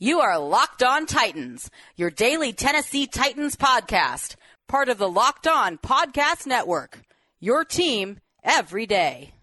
You 0.00 0.18
are 0.18 0.40
Locked 0.40 0.82
On 0.82 1.06
Titans, 1.06 1.70
your 1.94 2.10
daily 2.10 2.52
Tennessee 2.52 3.06
Titans 3.06 3.54
podcast, 3.54 4.34
part 4.66 4.88
of 4.88 4.98
the 4.98 5.08
Locked 5.08 5.46
On 5.46 5.78
Podcast 5.78 6.48
Network. 6.48 7.00
Your 7.38 7.64
team 7.64 8.18
every 8.42 8.86
day. 8.86 9.34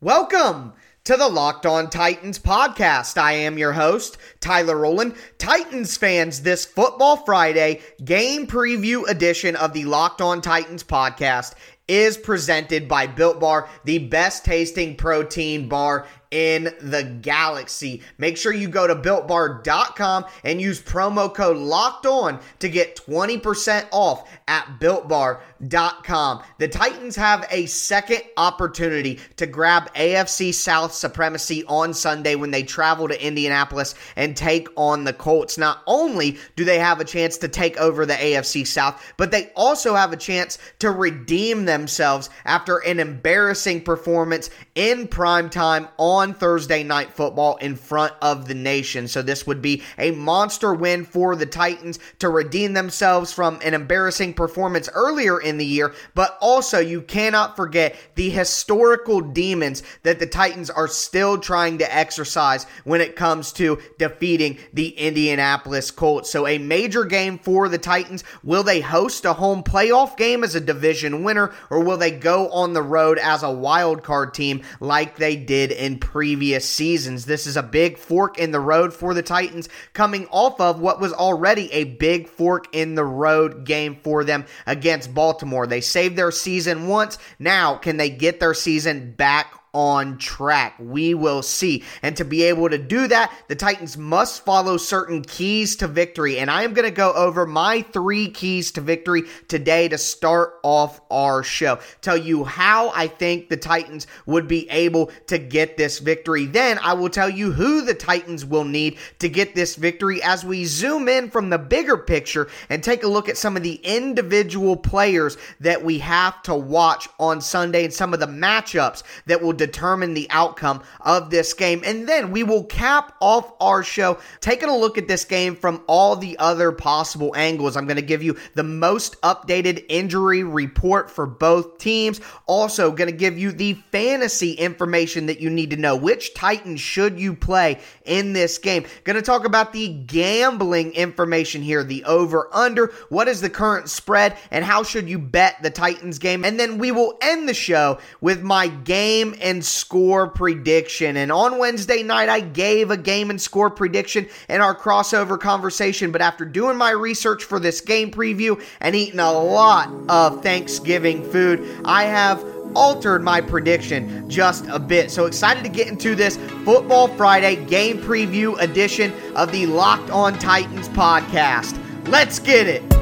Welcome 0.00 0.74
to 1.02 1.16
the 1.16 1.26
Locked 1.26 1.66
On 1.66 1.90
Titans 1.90 2.38
podcast. 2.38 3.18
I 3.18 3.32
am 3.32 3.58
your 3.58 3.72
host, 3.72 4.18
Tyler 4.38 4.78
Rowland. 4.78 5.16
Titans 5.38 5.96
fans, 5.96 6.42
this 6.42 6.64
Football 6.64 7.16
Friday 7.16 7.80
game 8.04 8.46
preview 8.46 9.08
edition 9.08 9.56
of 9.56 9.72
the 9.72 9.84
Locked 9.86 10.20
On 10.20 10.40
Titans 10.40 10.84
podcast 10.84 11.54
is 11.88 12.16
presented 12.16 12.86
by 12.86 13.08
Built 13.08 13.40
Bar, 13.40 13.68
the 13.84 13.98
best 13.98 14.44
tasting 14.44 14.96
protein 14.96 15.68
bar 15.68 16.06
in 16.32 16.74
the 16.80 17.04
galaxy. 17.20 18.02
Make 18.18 18.36
sure 18.36 18.52
you 18.52 18.66
go 18.66 18.86
to 18.86 18.96
builtbar.com 18.96 20.24
and 20.42 20.60
use 20.60 20.82
promo 20.82 21.32
code 21.32 21.58
locked 21.58 22.06
on 22.06 22.40
to 22.58 22.68
get 22.68 22.96
20% 22.96 23.86
off 23.92 24.28
at 24.48 24.80
builtbar.com. 24.80 26.42
The 26.58 26.68
Titans 26.68 27.16
have 27.16 27.46
a 27.50 27.66
second 27.66 28.22
opportunity 28.36 29.20
to 29.36 29.46
grab 29.46 29.92
AFC 29.94 30.54
South 30.54 30.94
supremacy 30.94 31.64
on 31.68 31.92
Sunday 31.92 32.34
when 32.34 32.50
they 32.50 32.62
travel 32.62 33.08
to 33.08 33.24
Indianapolis 33.24 33.94
and 34.16 34.34
take 34.34 34.68
on 34.76 35.04
the 35.04 35.12
Colts. 35.12 35.58
Not 35.58 35.82
only 35.86 36.38
do 36.56 36.64
they 36.64 36.78
have 36.78 37.00
a 37.00 37.04
chance 37.04 37.36
to 37.38 37.48
take 37.48 37.76
over 37.76 38.06
the 38.06 38.14
AFC 38.14 38.66
South, 38.66 39.12
but 39.18 39.30
they 39.30 39.52
also 39.54 39.94
have 39.94 40.14
a 40.14 40.16
chance 40.16 40.58
to 40.78 40.90
redeem 40.90 41.66
themselves 41.66 42.30
after 42.46 42.78
an 42.78 42.98
embarrassing 42.98 43.82
performance 43.82 44.48
in 44.74 45.06
prime 45.06 45.50
time 45.50 45.88
on 45.98 46.21
on 46.22 46.34
Thursday 46.34 46.84
night 46.84 47.12
football 47.12 47.56
in 47.56 47.74
front 47.74 48.12
of 48.22 48.46
the 48.46 48.54
nation. 48.54 49.08
So 49.08 49.22
this 49.22 49.44
would 49.44 49.60
be 49.60 49.82
a 49.98 50.12
monster 50.12 50.72
win 50.72 51.04
for 51.04 51.34
the 51.34 51.46
Titans 51.46 51.98
to 52.20 52.28
redeem 52.28 52.74
themselves 52.74 53.32
from 53.32 53.58
an 53.64 53.74
embarrassing 53.74 54.34
performance 54.34 54.88
earlier 54.94 55.40
in 55.40 55.58
the 55.58 55.66
year, 55.66 55.92
but 56.14 56.38
also 56.40 56.78
you 56.78 57.02
cannot 57.02 57.56
forget 57.56 57.96
the 58.14 58.30
historical 58.30 59.20
demons 59.20 59.82
that 60.04 60.20
the 60.20 60.26
Titans 60.26 60.70
are 60.70 60.86
still 60.86 61.38
trying 61.38 61.78
to 61.78 61.94
exercise 61.94 62.66
when 62.84 63.00
it 63.00 63.16
comes 63.16 63.52
to 63.54 63.80
defeating 63.98 64.58
the 64.72 64.90
Indianapolis 64.90 65.90
Colts. 65.90 66.30
So 66.30 66.46
a 66.46 66.58
major 66.58 67.04
game 67.04 67.36
for 67.36 67.68
the 67.68 67.78
Titans. 67.78 68.22
Will 68.44 68.62
they 68.62 68.80
host 68.80 69.24
a 69.24 69.32
home 69.32 69.64
playoff 69.64 70.16
game 70.16 70.44
as 70.44 70.54
a 70.54 70.60
division 70.60 71.24
winner 71.24 71.52
or 71.68 71.80
will 71.80 71.96
they 71.96 72.12
go 72.12 72.48
on 72.50 72.74
the 72.74 72.82
road 72.82 73.18
as 73.18 73.42
a 73.42 73.50
wild 73.50 74.04
card 74.04 74.34
team 74.34 74.62
like 74.78 75.16
they 75.16 75.34
did 75.34 75.72
in 75.72 75.98
previous 76.12 76.68
seasons. 76.68 77.24
This 77.24 77.46
is 77.46 77.56
a 77.56 77.62
big 77.62 77.96
fork 77.96 78.38
in 78.38 78.50
the 78.50 78.60
road 78.60 78.92
for 78.92 79.14
the 79.14 79.22
Titans 79.22 79.70
coming 79.94 80.26
off 80.26 80.60
of 80.60 80.78
what 80.78 81.00
was 81.00 81.14
already 81.14 81.72
a 81.72 81.84
big 81.84 82.28
fork 82.28 82.66
in 82.72 82.94
the 82.94 83.04
road 83.04 83.64
game 83.64 83.96
for 84.04 84.22
them 84.22 84.44
against 84.66 85.14
Baltimore. 85.14 85.66
They 85.66 85.80
saved 85.80 86.16
their 86.16 86.30
season 86.30 86.86
once. 86.86 87.16
Now, 87.38 87.76
can 87.76 87.96
they 87.96 88.10
get 88.10 88.40
their 88.40 88.52
season 88.52 89.12
back 89.12 89.54
on 89.74 90.18
track. 90.18 90.74
We 90.78 91.14
will 91.14 91.42
see. 91.42 91.82
And 92.02 92.16
to 92.16 92.24
be 92.24 92.42
able 92.44 92.68
to 92.68 92.78
do 92.78 93.08
that, 93.08 93.32
the 93.48 93.54
Titans 93.54 93.96
must 93.96 94.44
follow 94.44 94.76
certain 94.76 95.22
keys 95.22 95.76
to 95.76 95.88
victory. 95.88 96.38
And 96.38 96.50
I 96.50 96.62
am 96.62 96.74
going 96.74 96.88
to 96.88 96.94
go 96.94 97.12
over 97.12 97.46
my 97.46 97.82
three 97.82 98.28
keys 98.28 98.72
to 98.72 98.80
victory 98.80 99.22
today 99.48 99.88
to 99.88 99.96
start 99.98 100.54
off 100.62 101.00
our 101.10 101.42
show. 101.42 101.78
Tell 102.02 102.16
you 102.16 102.44
how 102.44 102.90
I 102.90 103.06
think 103.06 103.48
the 103.48 103.56
Titans 103.56 104.06
would 104.26 104.46
be 104.46 104.68
able 104.68 105.10
to 105.28 105.38
get 105.38 105.76
this 105.76 105.98
victory. 105.98 106.46
Then 106.46 106.78
I 106.78 106.92
will 106.92 107.10
tell 107.10 107.30
you 107.30 107.52
who 107.52 107.82
the 107.82 107.94
Titans 107.94 108.44
will 108.44 108.64
need 108.64 108.98
to 109.20 109.28
get 109.28 109.54
this 109.54 109.76
victory 109.76 110.22
as 110.22 110.44
we 110.44 110.66
zoom 110.66 111.08
in 111.08 111.30
from 111.30 111.48
the 111.48 111.58
bigger 111.58 111.96
picture 111.96 112.48
and 112.68 112.82
take 112.82 113.04
a 113.04 113.08
look 113.08 113.28
at 113.28 113.38
some 113.38 113.56
of 113.56 113.62
the 113.62 113.80
individual 113.82 114.76
players 114.76 115.38
that 115.60 115.82
we 115.82 115.98
have 115.98 116.42
to 116.42 116.54
watch 116.54 117.08
on 117.18 117.40
Sunday 117.40 117.84
and 117.84 117.94
some 117.94 118.12
of 118.12 118.20
the 118.20 118.26
matchups 118.26 119.02
that 119.26 119.40
will 119.40 119.52
determine 119.66 120.14
the 120.14 120.26
outcome 120.30 120.82
of 121.00 121.30
this 121.30 121.54
game. 121.54 121.82
And 121.84 122.08
then 122.08 122.30
we 122.30 122.42
will 122.42 122.64
cap 122.64 123.14
off 123.20 123.52
our 123.60 123.82
show 123.82 124.18
taking 124.40 124.68
a 124.68 124.76
look 124.76 124.98
at 124.98 125.08
this 125.08 125.24
game 125.24 125.56
from 125.56 125.82
all 125.86 126.16
the 126.16 126.38
other 126.38 126.72
possible 126.72 127.34
angles. 127.36 127.76
I'm 127.76 127.86
going 127.86 127.96
to 127.96 128.02
give 128.02 128.22
you 128.22 128.36
the 128.54 128.62
most 128.62 129.20
updated 129.22 129.84
injury 129.88 130.42
report 130.42 131.10
for 131.10 131.26
both 131.26 131.78
teams. 131.78 132.20
Also, 132.46 132.90
going 132.90 133.10
to 133.10 133.16
give 133.16 133.38
you 133.38 133.52
the 133.52 133.74
fantasy 133.90 134.52
information 134.52 135.26
that 135.26 135.40
you 135.40 135.50
need 135.50 135.70
to 135.70 135.76
know. 135.76 135.96
Which 135.96 136.34
Titans 136.34 136.80
should 136.80 137.20
you 137.20 137.34
play 137.34 137.80
in 138.04 138.32
this 138.32 138.58
game? 138.58 138.84
Going 139.04 139.16
to 139.16 139.22
talk 139.22 139.44
about 139.44 139.72
the 139.72 139.88
gambling 139.88 140.92
information 140.94 141.62
here, 141.62 141.84
the 141.84 142.04
over 142.04 142.48
under, 142.52 142.92
what 143.08 143.28
is 143.28 143.40
the 143.40 143.50
current 143.50 143.88
spread, 143.88 144.36
and 144.50 144.64
how 144.64 144.82
should 144.82 145.08
you 145.08 145.18
bet 145.18 145.62
the 145.62 145.70
Titans 145.70 146.18
game. 146.18 146.44
And 146.44 146.58
then 146.58 146.78
we 146.78 146.92
will 146.92 147.18
end 147.20 147.48
the 147.48 147.54
show 147.54 147.98
with 148.20 148.42
my 148.42 148.68
game 148.68 149.34
and 149.40 149.51
and 149.52 149.62
score 149.62 150.26
prediction. 150.26 151.18
And 151.18 151.30
on 151.30 151.58
Wednesday 151.58 152.02
night, 152.02 152.30
I 152.30 152.40
gave 152.40 152.90
a 152.90 152.96
game 152.96 153.28
and 153.28 153.38
score 153.38 153.68
prediction 153.68 154.26
in 154.48 154.62
our 154.62 154.74
crossover 154.74 155.38
conversation. 155.38 156.10
But 156.10 156.22
after 156.22 156.46
doing 156.46 156.78
my 156.78 156.90
research 156.90 157.44
for 157.44 157.60
this 157.60 157.82
game 157.82 158.10
preview 158.10 158.60
and 158.80 158.96
eating 158.96 159.20
a 159.20 159.30
lot 159.30 159.90
of 160.08 160.42
Thanksgiving 160.42 161.22
food, 161.30 161.82
I 161.84 162.04
have 162.04 162.42
altered 162.74 163.22
my 163.22 163.42
prediction 163.42 164.28
just 164.30 164.64
a 164.68 164.78
bit. 164.78 165.10
So 165.10 165.26
excited 165.26 165.62
to 165.64 165.68
get 165.68 165.88
into 165.88 166.14
this 166.14 166.38
Football 166.64 167.08
Friday 167.08 167.62
game 167.66 167.98
preview 167.98 168.58
edition 168.58 169.12
of 169.36 169.52
the 169.52 169.66
Locked 169.66 170.08
On 170.08 170.38
Titans 170.38 170.88
podcast. 170.88 171.78
Let's 172.08 172.38
get 172.38 172.66
it. 172.66 173.01